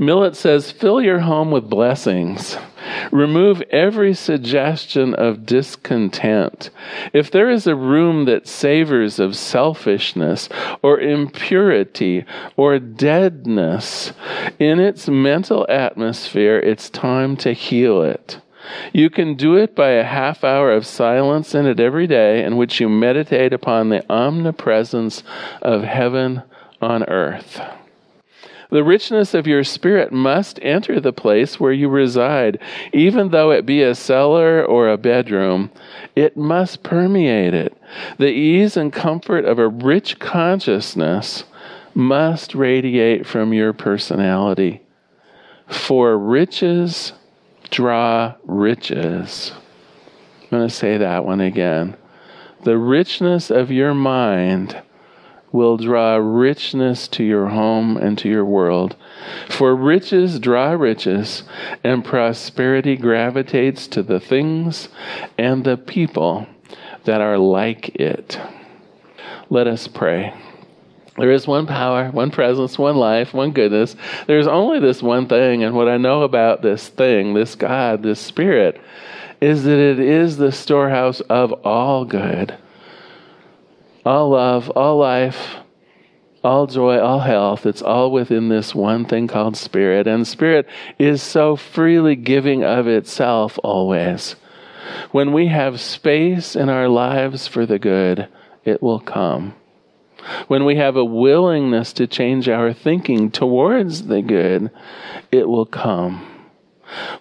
Militz 0.00 0.38
says, 0.38 0.72
fill 0.72 1.02
your 1.02 1.18
home 1.18 1.50
with 1.50 1.68
blessings. 1.68 2.56
Remove 3.12 3.60
every 3.70 4.14
suggestion 4.14 5.14
of 5.14 5.44
discontent. 5.44 6.70
If 7.12 7.30
there 7.30 7.50
is 7.50 7.66
a 7.66 7.76
room 7.76 8.24
that 8.24 8.48
savors 8.48 9.18
of 9.18 9.36
selfishness 9.36 10.48
or 10.80 10.98
impurity 10.98 12.24
or 12.56 12.78
deadness 12.78 14.14
in 14.58 14.80
its 14.80 15.06
mental 15.06 15.66
atmosphere, 15.68 16.58
it's 16.58 16.88
time 16.88 17.36
to 17.36 17.52
heal 17.52 18.00
it. 18.00 18.40
You 18.94 19.10
can 19.10 19.36
do 19.36 19.56
it 19.56 19.76
by 19.76 19.90
a 19.90 20.04
half 20.04 20.44
hour 20.44 20.72
of 20.72 20.86
silence 20.86 21.54
in 21.54 21.66
it 21.66 21.78
every 21.78 22.06
day 22.06 22.42
in 22.42 22.56
which 22.56 22.80
you 22.80 22.88
meditate 22.88 23.52
upon 23.52 23.90
the 23.90 24.10
omnipresence 24.10 25.22
of 25.60 25.82
heaven 25.82 26.42
on 26.80 27.04
earth. 27.04 27.60
The 28.70 28.84
richness 28.84 29.34
of 29.34 29.46
your 29.46 29.64
spirit 29.64 30.12
must 30.12 30.60
enter 30.62 31.00
the 31.00 31.12
place 31.12 31.58
where 31.58 31.72
you 31.72 31.88
reside, 31.88 32.58
even 32.92 33.30
though 33.30 33.50
it 33.50 33.66
be 33.66 33.82
a 33.82 33.94
cellar 33.94 34.64
or 34.64 34.88
a 34.88 34.96
bedroom. 34.96 35.70
It 36.14 36.36
must 36.36 36.82
permeate 36.82 37.54
it. 37.54 37.76
The 38.18 38.30
ease 38.30 38.76
and 38.76 38.92
comfort 38.92 39.44
of 39.44 39.58
a 39.58 39.68
rich 39.68 40.18
consciousness 40.18 41.44
must 41.94 42.54
radiate 42.54 43.26
from 43.26 43.52
your 43.52 43.72
personality. 43.72 44.82
For 45.66 46.16
riches 46.16 47.12
draw 47.70 48.34
riches. 48.44 49.52
I'm 50.42 50.58
going 50.58 50.68
to 50.68 50.74
say 50.74 50.98
that 50.98 51.24
one 51.24 51.40
again. 51.40 51.96
The 52.64 52.76
richness 52.76 53.50
of 53.50 53.70
your 53.70 53.94
mind 53.94 54.82
will 55.52 55.76
draw 55.76 56.16
richness 56.16 57.08
to 57.08 57.24
your 57.24 57.48
home 57.48 57.96
and 57.96 58.16
to 58.18 58.28
your 58.28 58.44
world. 58.44 58.96
For 59.48 59.74
riches 59.74 60.38
draw 60.38 60.72
riches, 60.72 61.42
and 61.82 62.04
prosperity 62.04 62.96
gravitates 62.96 63.86
to 63.88 64.02
the 64.02 64.20
things 64.20 64.88
and 65.36 65.64
the 65.64 65.76
people 65.76 66.46
that 67.04 67.20
are 67.20 67.38
like 67.38 67.96
it. 67.96 68.38
Let 69.48 69.66
us 69.66 69.88
pray. 69.88 70.34
There 71.16 71.32
is 71.32 71.46
one 71.46 71.66
power, 71.66 72.10
one 72.10 72.30
presence, 72.30 72.78
one 72.78 72.96
life, 72.96 73.34
one 73.34 73.50
goodness. 73.50 73.96
There's 74.26 74.46
only 74.46 74.78
this 74.78 75.02
one 75.02 75.26
thing, 75.26 75.64
and 75.64 75.74
what 75.74 75.88
I 75.88 75.96
know 75.96 76.22
about 76.22 76.62
this 76.62 76.88
thing, 76.88 77.34
this 77.34 77.56
God, 77.56 78.02
this 78.02 78.20
Spirit, 78.20 78.80
is 79.40 79.64
that 79.64 79.78
it 79.78 79.98
is 79.98 80.36
the 80.36 80.52
storehouse 80.52 81.20
of 81.22 81.52
all 81.64 82.04
good 82.04 82.56
all 84.04 84.30
love, 84.30 84.70
all 84.70 84.98
life, 84.98 85.56
all 86.42 86.66
joy, 86.66 86.98
all 86.98 87.20
health, 87.20 87.66
it's 87.66 87.82
all 87.82 88.10
within 88.10 88.48
this 88.48 88.74
one 88.74 89.04
thing 89.04 89.28
called 89.28 89.56
spirit. 89.56 90.06
And 90.06 90.26
spirit 90.26 90.66
is 90.98 91.22
so 91.22 91.56
freely 91.56 92.16
giving 92.16 92.64
of 92.64 92.86
itself 92.86 93.58
always. 93.62 94.36
When 95.10 95.32
we 95.32 95.48
have 95.48 95.80
space 95.80 96.56
in 96.56 96.68
our 96.68 96.88
lives 96.88 97.46
for 97.46 97.66
the 97.66 97.78
good, 97.78 98.28
it 98.64 98.82
will 98.82 99.00
come. 99.00 99.54
When 100.48 100.64
we 100.64 100.76
have 100.76 100.96
a 100.96 101.04
willingness 101.04 101.92
to 101.94 102.06
change 102.06 102.48
our 102.48 102.72
thinking 102.72 103.30
towards 103.30 104.06
the 104.06 104.22
good, 104.22 104.70
it 105.30 105.48
will 105.48 105.66
come. 105.66 106.26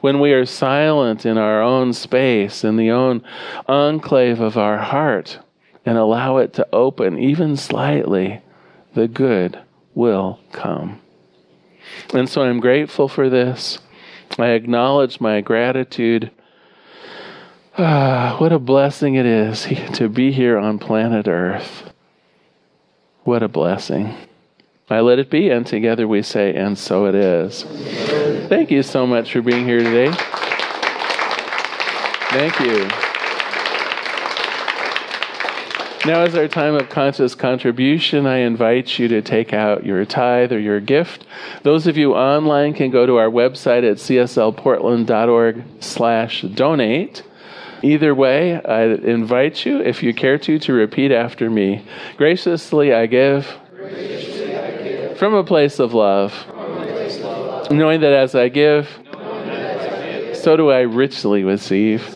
When 0.01 0.19
we 0.19 0.33
are 0.33 0.45
silent 0.45 1.25
in 1.25 1.37
our 1.37 1.61
own 1.61 1.93
space, 1.93 2.63
in 2.63 2.75
the 2.75 2.91
own 2.91 3.21
enclave 3.67 4.39
of 4.39 4.57
our 4.57 4.77
heart, 4.77 5.39
and 5.89 5.97
allow 5.97 6.37
it 6.37 6.53
to 6.53 6.67
open 6.71 7.17
even 7.17 7.57
slightly, 7.57 8.43
the 8.93 9.07
good 9.07 9.59
will 9.95 10.39
come. 10.51 11.01
And 12.13 12.29
so 12.29 12.43
I'm 12.43 12.59
grateful 12.59 13.07
for 13.07 13.27
this. 13.27 13.79
I 14.37 14.49
acknowledge 14.49 15.19
my 15.19 15.41
gratitude. 15.41 16.29
Ah, 17.75 18.35
what 18.37 18.51
a 18.51 18.59
blessing 18.59 19.15
it 19.15 19.25
is 19.25 19.67
to 19.93 20.07
be 20.09 20.31
here 20.31 20.59
on 20.59 20.77
planet 20.77 21.27
Earth. 21.27 21.91
What 23.23 23.41
a 23.41 23.47
blessing. 23.47 24.13
I 24.91 24.99
let 24.99 25.17
it 25.17 25.31
be, 25.31 25.49
and 25.49 25.65
together 25.65 26.07
we 26.07 26.21
say, 26.21 26.53
and 26.53 26.77
so 26.77 27.07
it 27.07 27.15
is. 27.15 27.63
Thank 28.47 28.69
you 28.69 28.83
so 28.83 29.07
much 29.07 29.31
for 29.31 29.41
being 29.41 29.65
here 29.65 29.79
today. 29.79 30.11
Thank 32.29 32.59
you. 32.59 33.08
Now 36.05 36.23
is 36.23 36.33
our 36.33 36.47
time 36.47 36.75
of 36.75 36.89
conscious 36.89 37.35
contribution. 37.35 38.25
I 38.25 38.37
invite 38.37 38.97
you 38.97 39.09
to 39.09 39.21
take 39.21 39.53
out 39.53 39.85
your 39.85 40.05
tithe 40.05 40.53
or 40.53 40.59
your 40.59 40.79
gift. 40.79 41.25
Those 41.63 41.87
of 41.87 41.97
you 41.97 42.15
online 42.15 42.73
can 42.73 42.89
go 42.89 43.05
to 43.05 43.17
our 43.17 43.29
website 43.29 43.89
at 43.89 43.97
cslportland.org 43.97 45.63
slash 45.81 46.41
donate. 46.43 47.23
Either 47.81 48.15
way, 48.15 48.61
I 48.63 48.83
invite 48.85 49.65
you, 49.65 49.81
if 49.81 50.01
you 50.01 50.13
care 50.13 50.37
to, 50.37 50.59
to 50.59 50.73
repeat 50.73 51.11
after 51.11 51.49
me. 51.49 51.85
Graciously 52.17 52.93
I 52.93 53.05
give. 53.05 53.57
Graciously 53.75 54.55
I 54.55 54.83
give 54.83 55.17
from 55.17 55.33
a 55.33 55.43
place 55.43 55.79
of 55.79 55.93
love, 55.93 56.33
knowing 57.69 57.99
that 58.01 58.13
as 58.13 58.35
I 58.35 58.47
give, 58.47 58.87
so 60.33 60.55
do 60.55 60.69
I 60.69 60.81
richly 60.81 61.43
receive. 61.43 62.15